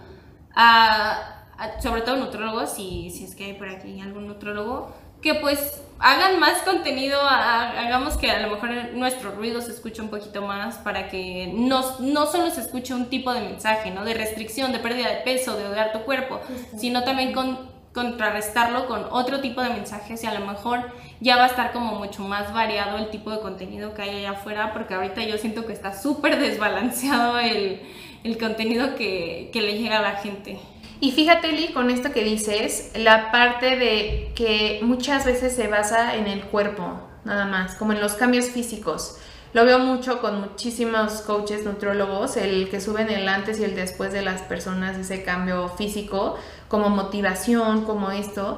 a, 0.53 1.45
sobre 1.81 2.01
todo 2.01 2.17
nutrólogos, 2.17 2.71
si, 2.71 3.09
si 3.11 3.23
es 3.23 3.35
que 3.35 3.45
hay 3.45 3.53
por 3.53 3.69
aquí 3.69 3.99
algún 4.01 4.27
nutrólogo, 4.27 4.93
que 5.25 5.33
pues 5.33 5.81
hagan 5.97 6.39
más 6.39 6.61
contenido, 6.61 7.19
hagamos 7.19 8.15
que 8.15 8.29
a 8.29 8.45
lo 8.45 8.51
mejor 8.51 8.69
nuestro 8.93 9.31
ruido 9.31 9.59
se 9.59 9.71
escuche 9.71 10.03
un 10.03 10.09
poquito 10.09 10.43
más 10.43 10.75
para 10.77 11.07
que 11.07 11.51
no, 11.51 11.83
no 11.99 12.27
solo 12.27 12.51
se 12.51 12.61
escuche 12.61 12.93
un 12.93 13.07
tipo 13.07 13.33
de 13.33 13.41
mensaje, 13.41 13.89
¿no? 13.89 14.05
De 14.05 14.13
restricción, 14.13 14.71
de 14.71 14.77
pérdida 14.77 15.09
de 15.09 15.21
peso, 15.23 15.57
de 15.57 15.67
odiar 15.67 15.93
tu 15.93 16.01
cuerpo, 16.01 16.41
sino 16.77 17.03
también 17.03 17.33
con 17.33 17.73
contrarrestarlo 17.91 18.85
con 18.85 19.05
otro 19.09 19.41
tipo 19.41 19.61
de 19.61 19.69
mensajes 19.69 20.23
y 20.23 20.27
a 20.27 20.39
lo 20.39 20.45
mejor 20.45 20.91
ya 21.21 21.37
va 21.37 21.45
a 21.45 21.47
estar 21.47 21.71
como 21.71 21.95
mucho 21.95 22.21
más 22.21 22.53
variado 22.53 22.99
el 22.99 23.09
tipo 23.09 23.31
de 23.31 23.39
contenido 23.39 23.95
que 23.95 24.03
hay 24.03 24.17
allá 24.17 24.31
afuera, 24.31 24.73
porque 24.73 24.93
ahorita 24.93 25.23
yo 25.23 25.39
siento 25.39 25.65
que 25.65 25.73
está 25.73 25.99
súper 25.99 26.37
desbalanceado 26.39 27.39
el, 27.39 27.81
el 28.23 28.37
contenido 28.37 28.93
que, 28.95 29.49
que 29.51 29.61
le 29.61 29.79
llega 29.79 29.97
a 29.97 30.01
la 30.03 30.17
gente. 30.17 30.59
Y 30.99 31.11
fíjate, 31.11 31.51
Lee, 31.51 31.73
con 31.73 31.89
esto 31.89 32.11
que 32.11 32.23
dices, 32.23 32.91
la 32.95 33.31
parte 33.31 33.75
de 33.75 34.31
que 34.35 34.79
muchas 34.83 35.25
veces 35.25 35.55
se 35.55 35.67
basa 35.67 36.15
en 36.15 36.27
el 36.27 36.43
cuerpo, 36.43 36.99
nada 37.25 37.45
más, 37.45 37.75
como 37.75 37.93
en 37.93 37.99
los 37.99 38.13
cambios 38.13 38.45
físicos. 38.45 39.17
Lo 39.53 39.65
veo 39.65 39.79
mucho 39.79 40.19
con 40.19 40.41
muchísimos 40.41 41.21
coaches 41.21 41.63
nutrólogos, 41.63 42.35
el 42.35 42.69
que 42.69 42.81
suben 42.81 43.09
el 43.09 43.27
antes 43.29 43.59
y 43.59 43.63
el 43.63 43.75
después 43.75 44.11
de 44.11 44.21
las 44.21 44.41
personas, 44.41 44.97
ese 44.97 45.23
cambio 45.23 45.69
físico, 45.69 46.37
como 46.67 46.89
motivación, 46.89 47.85
como 47.85 48.11
esto. 48.11 48.57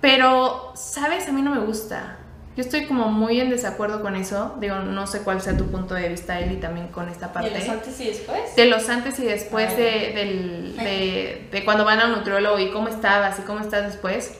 Pero, 0.00 0.72
¿sabes? 0.74 1.28
A 1.28 1.32
mí 1.32 1.42
no 1.42 1.50
me 1.50 1.60
gusta. 1.60 2.18
Yo 2.58 2.64
estoy 2.64 2.86
como 2.86 3.06
muy 3.08 3.40
en 3.40 3.50
desacuerdo 3.50 4.02
con 4.02 4.16
eso. 4.16 4.56
Digo, 4.58 4.80
no 4.80 5.06
sé 5.06 5.22
cuál 5.22 5.40
sea 5.40 5.56
tu 5.56 5.66
punto 5.66 5.94
de 5.94 6.08
vista, 6.08 6.40
Eli, 6.40 6.56
también 6.56 6.88
con 6.88 7.08
esta 7.08 7.32
parte. 7.32 7.50
¿De 7.50 7.60
los 7.60 7.68
antes 7.68 8.00
y 8.00 8.06
después? 8.08 8.56
De 8.56 8.64
los 8.66 8.88
antes 8.88 9.20
y 9.20 9.24
después 9.26 9.76
de, 9.76 9.84
de, 9.84 11.48
de, 11.52 11.64
cuando 11.64 11.84
van 11.84 12.00
a 12.00 12.06
un 12.06 12.12
nutriólogo 12.14 12.58
y 12.58 12.72
cómo 12.72 12.88
estabas 12.88 13.38
y 13.38 13.42
cómo 13.42 13.60
estás 13.60 13.84
después. 13.84 14.36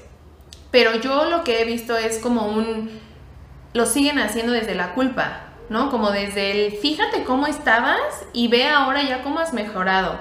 Pero 0.73 0.97
yo 0.97 1.27
lo 1.27 1.45
que 1.45 1.63
he 1.63 1.65
visto 1.65 1.97
es 1.97 2.19
como 2.19 2.49
un... 2.49 2.91
Lo 3.73 3.87
siguen 3.87 4.19
haciendo 4.19 4.53
desde 4.53 4.75
la 4.75 4.95
culpa. 4.95 5.45
¿no? 5.69 5.89
Como 5.89 6.11
desde 6.11 6.51
el 6.51 6.73
fíjate 6.73 7.23
cómo 7.23 7.47
estabas 7.47 8.01
y 8.33 8.49
ve 8.49 8.67
ahora 8.67 9.01
ya 9.05 9.23
cómo 9.23 9.39
has 9.39 9.53
mejorado. 9.53 10.19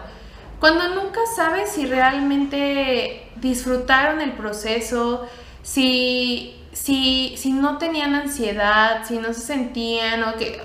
Cuando 0.60 0.88
nunca 0.90 1.22
sabes 1.36 1.72
si 1.72 1.88
realmente 1.88 3.28
disfrutaron 3.38 4.22
el 4.22 4.34
proceso, 4.34 5.28
si, 5.64 6.57
si, 6.88 7.36
si 7.36 7.52
no 7.52 7.78
tenían 7.78 8.16
ansiedad, 8.16 9.04
si 9.06 9.18
no 9.18 9.34
se 9.34 9.42
sentían 9.42 10.24
o 10.24 10.38
que, 10.38 10.58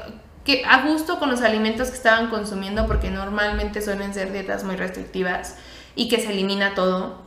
que 0.44 0.64
a 0.64 0.86
gusto 0.86 1.18
con 1.18 1.28
los 1.28 1.42
alimentos 1.42 1.88
que 1.88 1.96
estaban 1.96 2.30
consumiendo, 2.30 2.86
porque 2.86 3.10
normalmente 3.10 3.82
suelen 3.82 4.14
ser 4.14 4.30
dietas 4.30 4.62
muy 4.62 4.76
restrictivas 4.76 5.56
y 5.96 6.08
que 6.08 6.20
se 6.20 6.30
elimina 6.30 6.76
todo. 6.76 7.22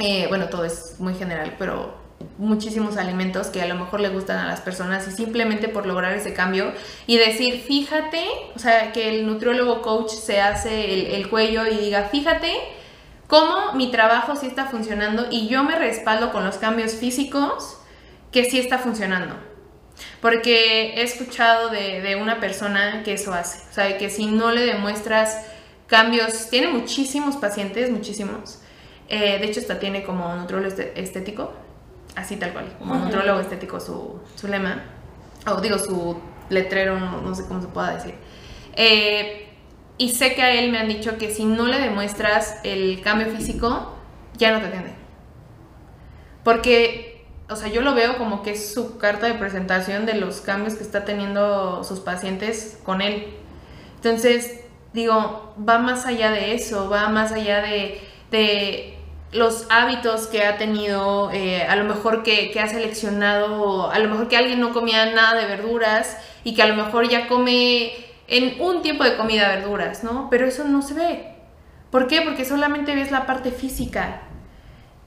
Eh, 0.00 0.26
bueno, 0.28 0.50
todo 0.50 0.66
es 0.66 0.96
muy 0.98 1.14
general, 1.14 1.54
pero 1.58 1.94
muchísimos 2.36 2.98
alimentos 2.98 3.46
que 3.46 3.62
a 3.62 3.66
lo 3.66 3.76
mejor 3.76 4.00
le 4.00 4.10
gustan 4.10 4.36
a 4.36 4.46
las 4.46 4.60
personas 4.60 5.08
y 5.08 5.12
simplemente 5.12 5.70
por 5.70 5.86
lograr 5.86 6.12
ese 6.12 6.34
cambio 6.34 6.74
y 7.06 7.16
decir, 7.16 7.62
fíjate, 7.66 8.26
o 8.54 8.58
sea, 8.58 8.92
que 8.92 9.08
el 9.08 9.26
nutriólogo 9.26 9.80
coach 9.80 10.10
se 10.10 10.42
hace 10.42 11.16
el, 11.16 11.30
cuello 11.30 11.66
y 11.66 11.78
diga, 11.78 12.10
fíjate 12.12 12.52
cómo 13.28 13.72
mi 13.72 13.90
trabajo 13.90 14.36
sí 14.36 14.46
está 14.46 14.66
funcionando 14.66 15.28
y 15.30 15.48
yo 15.48 15.64
me 15.64 15.76
respaldo 15.76 16.32
con 16.32 16.44
los 16.44 16.58
cambios 16.58 16.92
físicos 16.92 17.78
que 18.32 18.44
sí 18.44 18.58
está 18.58 18.78
funcionando. 18.78 19.34
Porque 20.20 20.94
he 20.94 21.02
escuchado 21.02 21.70
de, 21.70 22.16
una 22.20 22.40
persona 22.40 23.02
que 23.02 23.14
eso 23.14 23.32
hace, 23.34 23.68
o 23.70 23.72
sea, 23.72 23.98
que 23.98 24.08
si 24.08 24.26
no 24.26 24.50
le 24.50 24.62
demuestras 24.62 25.46
cambios, 25.86 26.48
tiene 26.48 26.68
muchísimos 26.68 27.36
pacientes, 27.36 27.90
muchísimos. 27.90 28.60
Eh, 29.08 29.38
de 29.38 29.44
hecho, 29.44 29.60
esta 29.60 29.78
tiene 29.78 30.02
como 30.04 30.34
nutrólogo 30.36 30.74
estético 30.94 31.52
así 32.16 32.36
tal 32.36 32.52
cual, 32.52 32.74
como 32.78 32.94
nutrólogo 32.96 33.40
estético 33.40 33.80
su, 33.80 34.20
su, 34.34 34.48
lema, 34.48 34.82
o 35.46 35.60
digo 35.60 35.78
su 35.78 36.20
letrero, 36.48 36.98
no, 36.98 37.34
sé 37.34 37.46
cómo 37.46 37.60
se 37.60 37.68
pueda 37.68 37.94
decir. 37.94 38.14
Eh, 38.76 39.48
y 39.98 40.10
sé 40.10 40.34
que 40.34 40.42
a 40.42 40.52
él 40.54 40.70
me 40.72 40.78
han 40.78 40.88
dicho 40.88 41.18
que 41.18 41.30
si 41.30 41.44
no 41.44 41.66
le 41.66 41.78
demuestras 41.78 42.60
el 42.64 43.00
cambio 43.02 43.28
físico, 43.28 43.94
ya 44.36 44.52
no 44.52 44.60
te 44.60 44.66
atiende. 44.66 44.92
Porque, 46.42 47.09
o 47.50 47.56
sea, 47.56 47.68
yo 47.68 47.82
lo 47.82 47.94
veo 47.94 48.16
como 48.16 48.42
que 48.42 48.52
es 48.52 48.72
su 48.72 48.96
carta 48.96 49.26
de 49.26 49.34
presentación 49.34 50.06
de 50.06 50.14
los 50.14 50.40
cambios 50.40 50.74
que 50.74 50.84
está 50.84 51.04
teniendo 51.04 51.82
sus 51.82 51.98
pacientes 51.98 52.78
con 52.84 53.02
él. 53.02 53.34
Entonces, 53.96 54.60
digo, 54.92 55.52
va 55.68 55.78
más 55.78 56.06
allá 56.06 56.30
de 56.30 56.54
eso, 56.54 56.88
va 56.88 57.08
más 57.08 57.32
allá 57.32 57.60
de, 57.60 58.00
de 58.30 58.96
los 59.32 59.66
hábitos 59.68 60.28
que 60.28 60.44
ha 60.44 60.58
tenido, 60.58 61.32
eh, 61.32 61.64
a 61.64 61.74
lo 61.74 61.84
mejor 61.84 62.22
que, 62.22 62.58
ha 62.60 62.68
seleccionado, 62.68 63.90
a 63.90 63.98
lo 63.98 64.08
mejor 64.08 64.28
que 64.28 64.36
alguien 64.36 64.60
no 64.60 64.72
comía 64.72 65.06
nada 65.12 65.40
de 65.40 65.46
verduras 65.46 66.16
y 66.44 66.54
que 66.54 66.62
a 66.62 66.68
lo 66.68 66.76
mejor 66.76 67.08
ya 67.08 67.26
come 67.26 67.92
en 68.28 68.60
un 68.60 68.80
tiempo 68.82 69.02
de 69.02 69.16
comida 69.16 69.48
verduras, 69.48 70.04
¿no? 70.04 70.28
Pero 70.30 70.46
eso 70.46 70.64
no 70.64 70.82
se 70.82 70.94
ve. 70.94 71.26
¿Por 71.90 72.06
qué? 72.06 72.22
Porque 72.22 72.44
solamente 72.44 72.94
ves 72.94 73.10
la 73.10 73.26
parte 73.26 73.50
física 73.50 74.22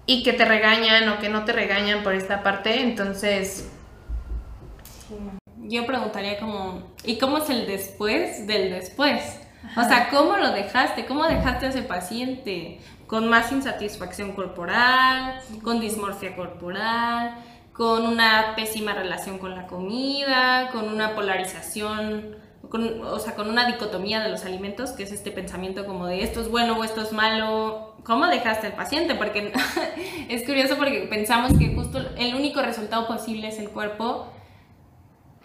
y 0.05 0.23
que 0.23 0.33
te 0.33 0.45
regañan 0.45 1.09
o 1.09 1.19
que 1.19 1.29
no 1.29 1.45
te 1.45 1.53
regañan 1.53 2.03
por 2.03 2.13
esta 2.13 2.43
parte, 2.43 2.81
entonces... 2.81 3.69
Yo 5.65 5.85
preguntaría 5.85 6.39
como, 6.39 6.93
¿y 7.05 7.17
cómo 7.17 7.37
es 7.37 7.49
el 7.49 7.65
después 7.65 8.45
del 8.47 8.69
después? 8.69 9.39
O 9.77 9.83
sea, 9.83 10.09
¿cómo 10.09 10.35
lo 10.35 10.51
dejaste? 10.51 11.05
¿Cómo 11.05 11.25
dejaste 11.25 11.67
a 11.67 11.69
ese 11.69 11.83
paciente? 11.83 12.81
con 13.13 13.29
más 13.29 13.51
insatisfacción 13.51 14.31
corporal, 14.31 15.39
con 15.61 15.79
dismorfia 15.79 16.35
corporal, 16.35 17.35
con 17.71 18.07
una 18.07 18.55
pésima 18.55 18.95
relación 18.95 19.37
con 19.37 19.55
la 19.55 19.67
comida, 19.67 20.69
con 20.71 20.87
una 20.87 21.13
polarización, 21.13 22.35
o 22.73 23.19
sea, 23.19 23.36
con 23.36 23.49
una 23.49 23.67
dicotomía 23.67 24.21
de 24.21 24.29
los 24.29 24.45
alimentos, 24.45 24.91
que 24.91 25.03
es 25.03 25.12
este 25.12 25.31
pensamiento 25.31 25.86
como 25.86 26.07
de 26.07 26.23
esto 26.23 26.41
es 26.41 26.49
bueno 26.49 26.75
o 26.77 26.83
esto 26.83 27.01
es 27.01 27.12
malo. 27.12 27.93
¿Cómo 28.03 28.25
dejaste 28.25 28.67
al 28.67 28.73
paciente? 28.73 29.13
Porque 29.13 29.53
es 30.29 30.43
curioso 30.43 30.75
porque 30.77 31.07
pensamos 31.09 31.57
que 31.57 31.73
justo 31.75 31.99
el 32.17 32.33
único 32.33 32.62
resultado 32.62 33.07
posible 33.07 33.49
es 33.49 33.59
el 33.59 33.69
cuerpo 33.69 34.27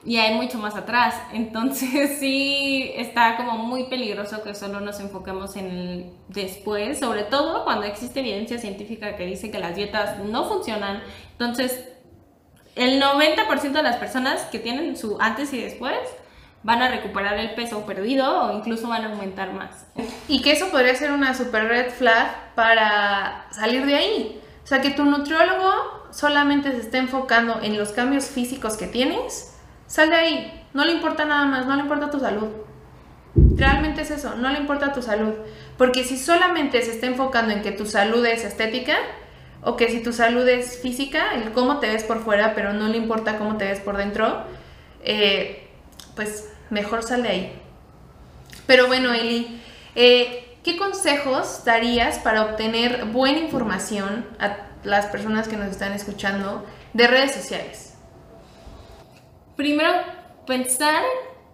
y 0.04 0.16
hay 0.16 0.36
mucho 0.36 0.58
más 0.58 0.74
atrás. 0.74 1.20
Entonces 1.34 2.18
sí 2.18 2.92
está 2.96 3.36
como 3.36 3.58
muy 3.58 3.84
peligroso 3.84 4.42
que 4.42 4.54
solo 4.54 4.80
nos 4.80 4.98
enfoquemos 4.98 5.56
en 5.56 5.66
el 5.66 6.10
después, 6.28 6.98
sobre 6.98 7.24
todo 7.24 7.64
cuando 7.64 7.84
existe 7.84 8.20
evidencia 8.20 8.58
científica 8.58 9.16
que 9.16 9.26
dice 9.26 9.50
que 9.50 9.58
las 9.58 9.76
dietas 9.76 10.18
no 10.20 10.48
funcionan. 10.48 11.02
Entonces, 11.32 11.90
el 12.74 13.02
90% 13.02 13.72
de 13.72 13.82
las 13.82 13.96
personas 13.96 14.46
que 14.46 14.58
tienen 14.58 14.96
su 14.96 15.18
antes 15.20 15.52
y 15.52 15.60
después 15.60 15.98
van 16.62 16.82
a 16.82 16.90
recuperar 16.90 17.38
el 17.38 17.54
peso 17.54 17.86
perdido 17.86 18.42
o 18.42 18.56
incluso 18.56 18.88
van 18.88 19.04
a 19.04 19.10
aumentar 19.10 19.52
más. 19.52 19.86
Y 20.28 20.42
que 20.42 20.52
eso 20.52 20.70
podría 20.70 20.94
ser 20.94 21.12
una 21.12 21.34
super 21.34 21.64
red 21.64 21.90
flag 21.90 22.54
para 22.54 23.46
salir 23.50 23.86
de 23.86 23.94
ahí. 23.94 24.40
O 24.64 24.66
sea, 24.66 24.80
que 24.80 24.90
tu 24.90 25.04
nutriólogo 25.04 26.08
solamente 26.10 26.72
se 26.72 26.80
esté 26.80 26.98
enfocando 26.98 27.60
en 27.62 27.78
los 27.78 27.90
cambios 27.90 28.26
físicos 28.26 28.76
que 28.76 28.86
tienes 28.86 29.54
Sal 29.88 30.10
de 30.10 30.16
ahí, 30.16 30.64
no 30.74 30.84
le 30.84 30.92
importa 30.92 31.24
nada 31.24 31.46
más, 31.46 31.66
no 31.66 31.74
le 31.74 31.80
importa 31.80 32.10
tu 32.10 32.20
salud. 32.20 32.48
Realmente 33.56 34.02
es 34.02 34.10
eso, 34.10 34.34
no 34.36 34.50
le 34.50 34.58
importa 34.58 34.92
tu 34.92 35.00
salud. 35.00 35.32
Porque 35.78 36.04
si 36.04 36.18
solamente 36.18 36.82
se 36.82 36.90
está 36.92 37.06
enfocando 37.06 37.54
en 37.54 37.62
que 37.62 37.72
tu 37.72 37.86
salud 37.86 38.24
es 38.26 38.44
estética, 38.44 38.96
o 39.62 39.76
que 39.76 39.88
si 39.88 40.02
tu 40.02 40.12
salud 40.12 40.46
es 40.46 40.78
física, 40.80 41.34
el 41.34 41.52
cómo 41.52 41.78
te 41.78 41.88
ves 41.88 42.04
por 42.04 42.22
fuera, 42.22 42.54
pero 42.54 42.74
no 42.74 42.88
le 42.88 42.98
importa 42.98 43.38
cómo 43.38 43.56
te 43.56 43.64
ves 43.64 43.80
por 43.80 43.96
dentro, 43.96 44.42
eh, 45.02 45.67
pues 46.18 46.50
mejor 46.68 47.04
sal 47.04 47.22
de 47.22 47.28
ahí. 47.28 47.62
Pero 48.66 48.88
bueno, 48.88 49.14
Eli, 49.14 49.62
eh, 49.94 50.58
¿qué 50.64 50.76
consejos 50.76 51.62
darías 51.64 52.18
para 52.18 52.42
obtener 52.42 53.04
buena 53.04 53.38
información 53.38 54.26
a 54.40 54.66
las 54.82 55.06
personas 55.06 55.46
que 55.46 55.56
nos 55.56 55.68
están 55.68 55.92
escuchando 55.92 56.66
de 56.92 57.06
redes 57.06 57.30
sociales? 57.30 57.94
Primero, 59.54 59.92
pensar 60.44 61.04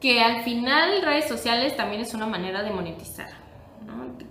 que 0.00 0.22
al 0.22 0.44
final 0.44 1.02
redes 1.02 1.28
sociales 1.28 1.76
también 1.76 2.00
es 2.00 2.14
una 2.14 2.24
manera 2.24 2.62
de 2.62 2.70
monetizar, 2.70 3.28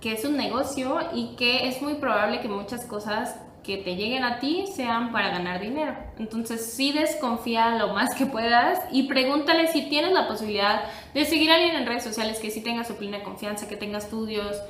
que 0.00 0.14
es 0.14 0.24
un 0.24 0.36
negocio 0.36 0.98
y 1.12 1.36
que 1.36 1.68
es 1.68 1.80
muy 1.80 1.94
probable 1.94 2.40
que 2.40 2.48
muchas 2.48 2.86
cosas 2.86 3.36
que 3.64 3.78
te 3.78 3.96
lleguen 3.96 4.22
a 4.22 4.38
ti 4.38 4.66
sean 4.72 5.10
para 5.10 5.30
ganar 5.30 5.60
dinero. 5.60 5.96
Entonces 6.18 6.72
sí 6.74 6.92
desconfía 6.92 7.70
lo 7.76 7.88
más 7.94 8.14
que 8.14 8.26
puedas 8.26 8.80
y 8.92 9.04
pregúntale 9.04 9.66
si 9.66 9.88
tienes 9.88 10.12
la 10.12 10.28
posibilidad 10.28 10.84
de 11.12 11.24
seguir 11.24 11.50
a 11.50 11.56
alguien 11.56 11.74
en 11.74 11.86
redes 11.86 12.04
sociales 12.04 12.38
que 12.38 12.50
sí 12.50 12.62
tenga 12.62 12.84
su 12.84 12.96
plena 12.96 13.24
confianza, 13.24 13.68
que 13.68 13.76
tenga 13.76 13.98
estudios. 13.98 14.60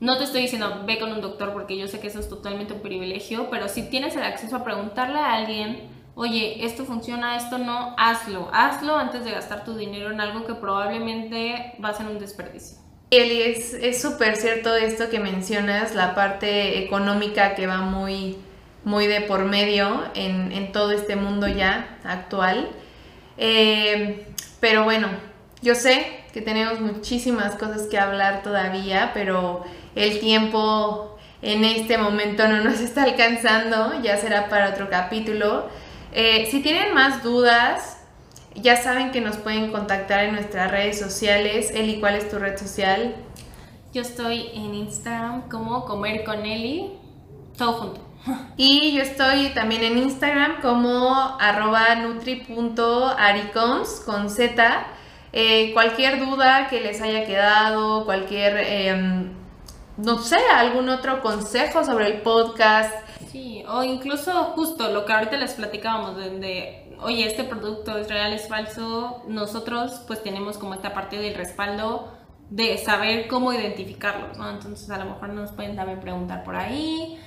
No 0.00 0.16
te 0.16 0.24
estoy 0.24 0.42
diciendo 0.42 0.84
ve 0.86 0.98
con 0.98 1.12
un 1.12 1.20
doctor 1.20 1.52
porque 1.52 1.76
yo 1.76 1.88
sé 1.88 2.00
que 2.00 2.06
eso 2.06 2.20
es 2.20 2.28
totalmente 2.28 2.72
un 2.72 2.80
privilegio, 2.80 3.50
pero 3.50 3.68
si 3.68 3.90
tienes 3.90 4.16
el 4.16 4.22
acceso 4.22 4.56
a 4.56 4.64
preguntarle 4.64 5.18
a 5.18 5.34
alguien 5.34 5.90
oye, 6.14 6.64
esto 6.64 6.84
funciona, 6.84 7.36
esto 7.36 7.58
no, 7.58 7.94
hazlo, 7.98 8.48
hazlo 8.52 8.96
antes 8.96 9.24
de 9.24 9.32
gastar 9.32 9.64
tu 9.64 9.74
dinero 9.74 10.10
en 10.10 10.20
algo 10.20 10.44
que 10.46 10.54
probablemente 10.54 11.74
va 11.84 11.90
a 11.90 11.94
ser 11.94 12.06
un 12.06 12.18
desperdicio. 12.18 12.78
Eli, 13.16 13.42
es 13.42 14.00
súper 14.00 14.36
cierto 14.36 14.74
esto 14.74 15.10
que 15.10 15.20
mencionas, 15.20 15.94
la 15.94 16.14
parte 16.14 16.78
económica 16.84 17.54
que 17.54 17.66
va 17.66 17.78
muy, 17.78 18.36
muy 18.84 19.06
de 19.06 19.22
por 19.22 19.44
medio 19.44 20.04
en, 20.14 20.72
todo 20.72 20.92
este 20.92 21.16
mundo 21.16 21.48
ya 21.48 21.98
actual. 22.04 22.68
Eh, 23.36 24.26
pero 24.60 24.84
bueno, 24.84 25.08
yo 25.62 25.74
sé 25.74 26.06
que 26.32 26.40
tenemos 26.40 26.80
muchísimas 26.80 27.54
cosas 27.56 27.82
que 27.82 27.98
hablar 27.98 28.42
todavía, 28.42 29.12
pero 29.14 29.64
el 29.94 30.20
tiempo 30.20 31.16
en 31.42 31.64
este 31.64 31.98
momento 31.98 32.46
no 32.48 32.62
nos 32.62 32.80
está 32.80 33.04
alcanzando, 33.04 34.00
ya 34.02 34.16
será 34.16 34.48
para 34.48 34.70
otro 34.70 34.90
capítulo. 34.90 35.68
Eh, 36.12 36.48
si 36.50 36.60
tienen 36.60 36.94
más 36.94 37.22
dudas, 37.22 37.93
ya 38.54 38.76
saben 38.76 39.10
que 39.10 39.20
nos 39.20 39.36
pueden 39.36 39.72
contactar 39.72 40.24
en 40.24 40.32
nuestras 40.32 40.70
redes 40.70 40.98
sociales. 40.98 41.70
Eli, 41.74 42.00
¿cuál 42.00 42.14
es 42.14 42.30
tu 42.30 42.38
red 42.38 42.56
social? 42.56 43.14
Yo 43.92 44.02
estoy 44.02 44.50
en 44.54 44.74
Instagram 44.74 45.48
como 45.48 45.84
Comer 45.84 46.24
con 46.24 46.44
Eli, 46.44 46.92
todo 47.56 47.72
junto. 47.74 48.00
Y 48.56 48.92
yo 48.92 49.02
estoy 49.02 49.50
también 49.50 49.84
en 49.84 49.98
Instagram 49.98 50.62
como 50.62 51.36
arroba 51.38 51.94
nutri.aricoms 51.96 54.02
con 54.06 54.30
Z. 54.30 54.86
Eh, 55.32 55.72
cualquier 55.74 56.24
duda 56.24 56.68
que 56.68 56.80
les 56.80 57.02
haya 57.02 57.26
quedado, 57.26 58.04
cualquier, 58.04 58.56
em, 58.56 59.32
no 59.96 60.18
sé, 60.18 60.38
algún 60.54 60.88
otro 60.88 61.20
consejo 61.22 61.84
sobre 61.84 62.06
el 62.06 62.22
podcast. 62.22 62.94
Sí, 63.30 63.64
o 63.68 63.82
incluso 63.82 64.32
justo 64.54 64.90
lo 64.90 65.04
que 65.04 65.12
ahorita 65.12 65.36
les 65.36 65.54
platicábamos, 65.54 66.16
de, 66.16 66.83
oye, 67.00 67.26
este 67.26 67.44
producto 67.44 67.96
es 67.98 68.08
real, 68.08 68.32
es 68.32 68.48
falso, 68.48 69.22
nosotros 69.28 70.02
pues 70.06 70.22
tenemos 70.22 70.58
como 70.58 70.74
esta 70.74 70.94
parte 70.94 71.18
del 71.18 71.34
respaldo 71.34 72.12
de 72.50 72.78
saber 72.78 73.26
cómo 73.26 73.52
identificarlos, 73.52 74.36
¿no? 74.36 74.50
Entonces 74.50 74.88
a 74.90 74.98
lo 74.98 75.06
mejor 75.06 75.30
nos 75.30 75.52
pueden 75.52 75.76
también 75.76 76.00
preguntar 76.00 76.44
por 76.44 76.56
ahí 76.56 77.18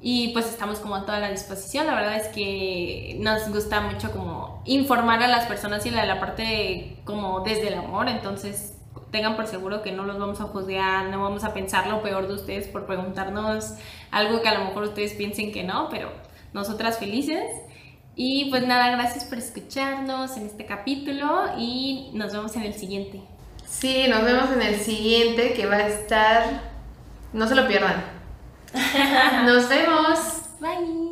y 0.00 0.28
pues 0.32 0.46
estamos 0.46 0.78
como 0.78 0.96
a 0.96 1.04
toda 1.04 1.20
la 1.20 1.30
disposición. 1.30 1.86
La 1.86 1.94
verdad 1.94 2.16
es 2.16 2.28
que 2.28 3.16
nos 3.20 3.48
gusta 3.48 3.80
mucho 3.80 4.10
como 4.12 4.62
informar 4.64 5.22
a 5.22 5.28
las 5.28 5.46
personas 5.46 5.84
y 5.86 5.90
la, 5.90 6.20
parte 6.20 6.98
como 7.04 7.40
desde 7.40 7.68
el 7.68 7.74
amor, 7.74 8.08
entonces 8.08 8.76
tengan 9.10 9.36
por 9.36 9.46
seguro 9.46 9.82
que 9.82 9.92
no 9.92 10.04
los 10.04 10.18
vamos 10.18 10.40
a 10.40 10.44
juzgar, 10.44 11.06
no 11.06 11.20
vamos 11.22 11.44
a 11.44 11.52
pensar 11.52 11.88
lo 11.88 12.00
peor 12.02 12.28
de 12.28 12.34
ustedes 12.34 12.68
por 12.68 12.86
preguntarnos 12.86 13.74
algo 14.10 14.40
que 14.40 14.48
a 14.48 14.58
lo 14.58 14.64
mejor 14.66 14.84
ustedes 14.84 15.14
piensen 15.14 15.52
que 15.52 15.64
no, 15.64 15.88
pero 15.90 16.10
nosotras 16.52 16.98
felices. 16.98 17.44
Y 18.16 18.50
pues 18.50 18.66
nada, 18.66 18.90
gracias 18.90 19.24
por 19.24 19.38
escucharnos 19.38 20.36
en 20.36 20.46
este 20.46 20.66
capítulo 20.66 21.54
y 21.58 22.10
nos 22.12 22.32
vemos 22.32 22.54
en 22.56 22.62
el 22.62 22.74
siguiente. 22.74 23.20
Sí, 23.66 24.06
nos 24.08 24.24
vemos 24.24 24.50
en 24.50 24.62
el 24.62 24.80
siguiente 24.80 25.54
que 25.54 25.66
va 25.66 25.76
a 25.76 25.88
estar... 25.88 26.70
No 27.32 27.46
se 27.46 27.54
lo 27.54 27.68
pierdan. 27.68 28.04
Nos 29.46 29.68
vemos. 29.68 30.18
Bye. 30.60 31.09